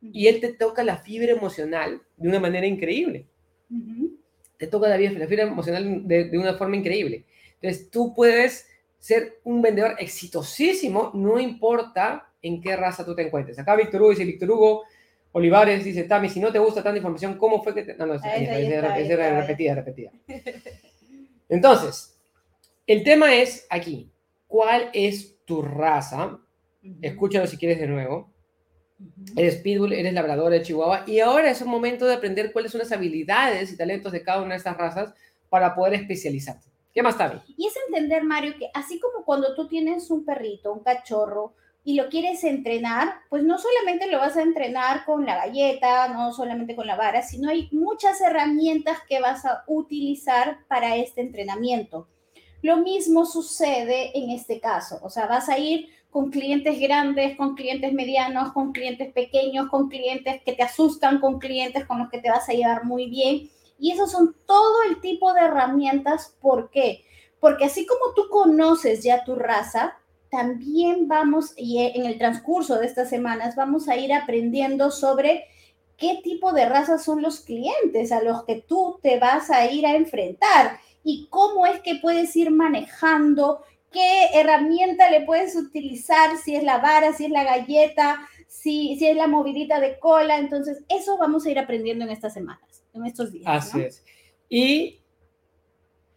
y 0.02 0.26
él 0.26 0.40
te 0.40 0.52
toca 0.52 0.82
la 0.82 0.96
fibra 0.96 1.32
emocional 1.32 2.02
de 2.16 2.28
una 2.28 2.40
manera 2.40 2.66
increíble. 2.66 3.26
Te 4.58 4.66
toca 4.66 4.88
la, 4.88 4.96
fibra 4.98 5.44
emocional 5.44 6.06
de, 6.06 6.24
de, 6.24 6.38
una 6.38 6.54
forma 6.54 6.76
increíble. 6.76 7.24
Entonces, 7.60 7.90
tú 7.90 8.12
puedes 8.14 8.66
ser 8.98 9.40
un 9.44 9.62
vendedor 9.62 9.96
exitosísimo, 9.98 11.10
no 11.14 11.38
importa 11.38 12.28
en 12.42 12.60
qué 12.60 12.76
raza 12.76 13.04
tú 13.04 13.14
te 13.14 13.22
encuentres. 13.22 13.58
Acá 13.58 13.76
Víctor 13.76 14.02
Hugo 14.02 14.10
dice, 14.10 14.24
Víctor 14.24 14.50
Hugo 14.50 14.84
Olivares 15.32 15.84
dice, 15.84 16.04
Tami, 16.04 16.28
si 16.28 16.40
no 16.40 16.52
te 16.52 16.58
gusta 16.58 16.82
tanta 16.82 16.98
información, 16.98 17.38
¿cómo 17.38 17.62
fue 17.62 17.74
que 17.74 17.82
te... 17.84 17.94
No, 17.96 18.06
no, 18.06 18.14
es, 18.14 18.22
repetida, 18.22 19.74
repetida. 19.74 20.12
Entonces, 21.48 22.18
el 22.86 23.02
tema 23.02 23.34
es 23.34 23.66
aquí, 23.70 24.10
¿cuál 24.46 24.90
es 24.92 25.36
tu 25.44 25.62
raza? 25.62 26.38
Escúchalo 27.00 27.46
si 27.46 27.56
quieres 27.56 27.78
de 27.78 27.86
nuevo. 27.86 28.31
Eres 29.36 29.56
pitbull, 29.56 29.92
eres 29.92 30.12
labrador, 30.12 30.50
de 30.50 30.62
chihuahua. 30.62 31.04
Y 31.06 31.20
ahora 31.20 31.50
es 31.50 31.62
un 31.62 31.68
momento 31.68 32.06
de 32.06 32.14
aprender 32.14 32.52
cuáles 32.52 32.72
son 32.72 32.80
las 32.80 32.92
habilidades 32.92 33.72
y 33.72 33.76
talentos 33.76 34.12
de 34.12 34.22
cada 34.22 34.42
una 34.42 34.54
de 34.54 34.58
estas 34.58 34.76
razas 34.76 35.14
para 35.48 35.74
poder 35.74 35.94
especializarte. 35.94 36.68
¿Qué 36.92 37.02
más, 37.02 37.16
Tavi? 37.16 37.40
Y 37.56 37.66
es 37.66 37.74
entender, 37.88 38.24
Mario, 38.24 38.54
que 38.58 38.70
así 38.74 39.00
como 39.00 39.24
cuando 39.24 39.54
tú 39.54 39.68
tienes 39.68 40.10
un 40.10 40.24
perrito, 40.24 40.72
un 40.72 40.82
cachorro, 40.82 41.54
y 41.84 41.94
lo 41.94 42.08
quieres 42.08 42.44
entrenar, 42.44 43.14
pues 43.28 43.42
no 43.42 43.58
solamente 43.58 44.06
lo 44.06 44.18
vas 44.18 44.36
a 44.36 44.42
entrenar 44.42 45.04
con 45.04 45.26
la 45.26 45.36
galleta, 45.36 46.08
no 46.08 46.32
solamente 46.32 46.76
con 46.76 46.86
la 46.86 46.96
vara, 46.96 47.22
sino 47.22 47.50
hay 47.50 47.68
muchas 47.72 48.20
herramientas 48.20 48.98
que 49.08 49.20
vas 49.20 49.44
a 49.44 49.64
utilizar 49.66 50.58
para 50.68 50.96
este 50.96 51.22
entrenamiento. 51.22 52.08
Lo 52.62 52.76
mismo 52.76 53.26
sucede 53.26 54.16
en 54.16 54.30
este 54.30 54.60
caso, 54.60 55.00
o 55.02 55.10
sea, 55.10 55.26
vas 55.26 55.48
a 55.48 55.58
ir 55.58 55.88
con 56.12 56.30
clientes 56.30 56.78
grandes, 56.78 57.38
con 57.38 57.54
clientes 57.54 57.90
medianos, 57.94 58.52
con 58.52 58.72
clientes 58.72 59.10
pequeños, 59.14 59.70
con 59.70 59.88
clientes 59.88 60.42
que 60.44 60.52
te 60.52 60.62
asustan, 60.62 61.20
con 61.20 61.38
clientes 61.38 61.86
con 61.86 62.00
los 62.00 62.10
que 62.10 62.18
te 62.18 62.28
vas 62.28 62.46
a 62.50 62.52
llevar 62.52 62.84
muy 62.84 63.06
bien. 63.08 63.48
Y 63.78 63.92
esos 63.92 64.12
son 64.12 64.36
todo 64.46 64.82
el 64.90 65.00
tipo 65.00 65.32
de 65.32 65.40
herramientas. 65.40 66.36
¿Por 66.42 66.68
qué? 66.68 67.02
Porque 67.40 67.64
así 67.64 67.86
como 67.86 68.12
tú 68.14 68.28
conoces 68.28 69.02
ya 69.02 69.24
tu 69.24 69.36
raza, 69.36 69.96
también 70.30 71.08
vamos, 71.08 71.54
y 71.56 71.78
en 71.78 72.04
el 72.04 72.18
transcurso 72.18 72.78
de 72.78 72.86
estas 72.86 73.08
semanas, 73.08 73.56
vamos 73.56 73.88
a 73.88 73.96
ir 73.96 74.12
aprendiendo 74.12 74.90
sobre 74.90 75.46
qué 75.96 76.20
tipo 76.22 76.52
de 76.52 76.68
razas 76.68 77.02
son 77.02 77.22
los 77.22 77.40
clientes 77.40 78.12
a 78.12 78.22
los 78.22 78.44
que 78.44 78.56
tú 78.56 78.98
te 79.02 79.18
vas 79.18 79.50
a 79.50 79.70
ir 79.70 79.86
a 79.86 79.96
enfrentar 79.96 80.78
y 81.04 81.26
cómo 81.30 81.66
es 81.66 81.80
que 81.80 81.94
puedes 81.96 82.36
ir 82.36 82.50
manejando, 82.50 83.62
qué 83.92 84.26
herramienta 84.34 85.10
le 85.10 85.22
puedes 85.22 85.54
utilizar, 85.56 86.36
si 86.38 86.56
es 86.56 86.64
la 86.64 86.78
vara, 86.78 87.12
si 87.12 87.26
es 87.26 87.30
la 87.30 87.44
galleta, 87.44 88.28
si, 88.48 88.96
si 88.98 89.06
es 89.06 89.16
la 89.16 89.26
movidita 89.26 89.80
de 89.80 89.98
cola. 89.98 90.38
Entonces, 90.38 90.82
eso 90.88 91.18
vamos 91.18 91.46
a 91.46 91.50
ir 91.50 91.58
aprendiendo 91.58 92.04
en 92.04 92.10
estas 92.10 92.34
semanas, 92.34 92.84
en 92.92 93.06
estos 93.06 93.32
días. 93.32 93.44
Así 93.46 93.80
es. 93.80 94.04
Y 94.48 95.00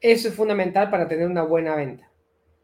eso 0.02 0.28
es 0.28 0.36
fundamental 0.36 0.90
para 0.90 1.08
tener 1.08 1.28
una 1.28 1.44
buena 1.44 1.76
venta 1.76 2.10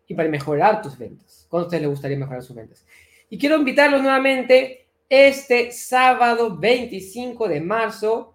y 0.08 0.14
para 0.14 0.30
mejorar 0.30 0.82
tus 0.82 0.98
ventas. 0.98 1.48
¿Cuándo 1.50 1.66
a 1.66 1.68
ustedes 1.68 1.82
les 1.82 1.90
gustaría 1.90 2.18
mejorar 2.18 2.44
sus 2.44 2.56
ventas? 2.56 2.86
Y 3.30 3.38
quiero 3.38 3.56
invitarlos 3.56 4.02
nuevamente 4.02 4.88
este 5.10 5.72
sábado 5.72 6.58
25 6.58 7.48
de 7.48 7.62
marzo. 7.62 8.31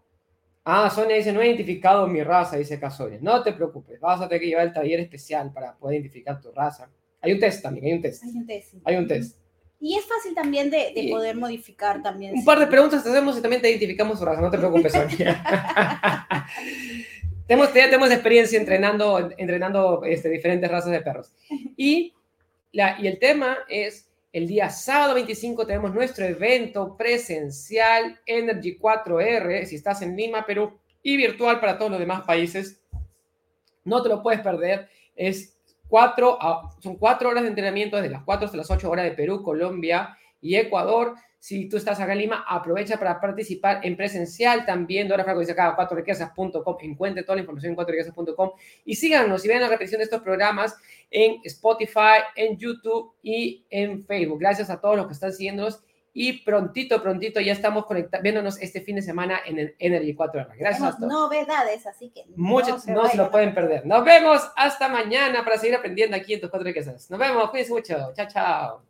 Ah, 0.69 0.91
Sonia 0.91 1.15
dice, 1.15 1.33
no 1.33 1.41
he 1.41 1.47
identificado 1.47 2.09
mi 2.09 2.25
raza, 2.25 2.57
dice 2.57 2.81
Casonia. 2.81 3.21
No 3.23 3.41
te 3.41 3.53
preocupes, 3.53 4.01
vas 4.01 4.21
a 4.21 4.27
tener 4.27 4.41
que 4.41 4.49
llevar 4.49 4.67
el 4.67 4.73
taller 4.73 4.99
especial 4.99 5.53
para 5.53 5.77
poder 5.77 6.01
identificar 6.01 6.41
tu 6.41 6.51
raza. 6.51 6.91
Hay 7.21 7.33
un 7.35 7.39
test 7.39 7.63
también, 7.63 7.87
hay 7.87 7.93
un 7.93 8.03
test. 8.03 8.25
Hay 8.25 8.31
un 8.31 8.47
test. 8.47 8.75
Hay 8.85 8.97
un 8.97 9.07
test. 9.07 9.39
Y 9.79 9.97
es 9.97 10.05
fácil 10.05 10.35
también 10.35 10.69
de, 10.69 10.93
de 10.93 11.09
poder 11.09 11.37
modificar 11.37 12.03
también. 12.03 12.35
Un 12.35 12.45
par 12.45 12.59
de 12.59 12.67
preguntas 12.67 13.05
te 13.05 13.11
hacemos 13.11 13.39
y 13.39 13.43
también 13.43 13.63
te 13.63 13.71
identificamos 13.71 14.19
tu 14.19 14.25
raza, 14.25 14.41
no 14.41 14.51
te 14.51 14.59
preocupes, 14.59 14.93
Sonia. 14.93 15.41
tenemos, 17.47 17.73
ya 17.73 17.85
tenemos 17.85 18.11
experiencia 18.11 18.59
entrenando, 18.59 19.31
entrenando 19.39 20.03
este, 20.05 20.29
diferentes 20.31 20.69
razas 20.69 20.91
de 20.91 21.01
perros. 21.01 21.33
Y, 21.77 22.13
la, 22.73 23.01
y 23.01 23.07
el 23.07 23.21
tema 23.21 23.59
es, 23.69 24.11
el 24.37 24.47
día 24.47 24.69
sábado 24.69 25.15
25 25.15 25.67
tenemos 25.67 25.95
nuestro 25.95 26.27
evento 26.27 26.95
presencial 26.95 28.21
Energy 28.27 28.79
4R, 28.79 29.65
si 29.65 29.77
estás 29.77 30.03
en 30.03 30.15
Lima, 30.15 30.45
Perú, 30.45 30.79
y 31.03 31.17
virtual 31.17 31.59
para 31.59 31.79
todos 31.79 31.93
los 31.93 31.99
demás 31.99 32.21
países. 32.27 32.83
No 33.85 34.03
te 34.03 34.11
lo 34.11 34.23
puedes 34.23 34.43
perder. 34.43 34.91
Es 35.15 35.57
cuatro, 35.89 36.39
son 36.81 36.97
cuatro 36.97 37.31
horas 37.31 37.45
de 37.45 37.49
entrenamiento 37.49 37.97
desde 37.97 38.11
las 38.11 38.25
4 38.25 38.45
hasta 38.45 38.59
las 38.59 38.71
8 38.71 38.91
horas 38.91 39.07
de 39.07 39.13
Perú, 39.13 39.43
Colombia 39.43 40.19
y 40.43 40.57
Ecuador. 40.57 41.15
Si 41.39 41.69
tú 41.69 41.77
estás 41.77 42.01
acá 42.01 42.13
en 42.13 42.19
Lima, 42.19 42.45
aprovecha 42.49 42.99
para 42.99 43.21
participar 43.21 43.81
en 43.85 43.97
presencial 43.97 44.65
también. 44.65 45.07
Dora 45.07 45.25
Franco 45.25 45.41
dice 45.41 45.53
acá, 45.53 45.75
cuatroriquezas.com. 45.77 46.77
Encuentre 46.81 47.23
toda 47.23 47.37
la 47.37 47.43
información 47.43 47.71
en 47.71 47.77
cuatroriquezas.com. 47.77 48.51
Y 48.85 48.97
síganos 48.97 49.45
y 49.45 49.49
vean 49.49 49.63
la 49.63 49.69
repetición 49.69 49.99
de 49.99 50.05
estos 50.05 50.23
programas 50.23 50.77
en 51.11 51.41
Spotify, 51.45 52.25
en 52.35 52.57
YouTube 52.57 53.13
y 53.23 53.65
en 53.71 54.05
Facebook. 54.05 54.41
Gracias 54.41 54.71
a 54.71 54.81
todos 54.81 54.97
los 54.97 55.07
que 55.07 55.13
están 55.13 55.33
siguiéndonos. 55.33 55.81
Y 56.19 56.45
prontito, 56.45 57.03
prontito 57.03 57.43
ya 57.43 57.53
estamos 57.53 57.85
viéndonos 58.23 58.59
este 58.63 58.81
fin 58.81 58.97
de 58.97 59.03
semana 59.03 59.39
en 59.45 59.59
el 59.59 59.77
Energy 59.79 60.15
4 60.15 60.47
Gracias 60.59 60.83
a 60.83 60.97
todos. 60.97 61.13
novedades, 61.13 61.87
así 61.87 62.09
que 62.09 62.25
Muchos 62.37 62.87
no 62.87 63.07
se, 63.07 63.19
lo 63.19 63.31
pueden 63.31 63.55
perder. 63.55 63.85
Nos 63.85 64.03
vemos 64.03 64.41
hasta 64.57 64.89
mañana 64.89 65.45
para 65.45 65.59
seguir 65.59 65.77
aprendiendo 65.77 66.17
aquí 66.17 66.33
en 66.33 66.41
tus 66.41 66.49
cuatro 66.49 66.67
riquezas. 66.67 67.11
Nos 67.11 67.21
vemos, 67.21 67.51
cuídense 67.51 67.73
mucho. 67.75 68.15
Chao, 68.15 68.27
chao. 68.33 68.83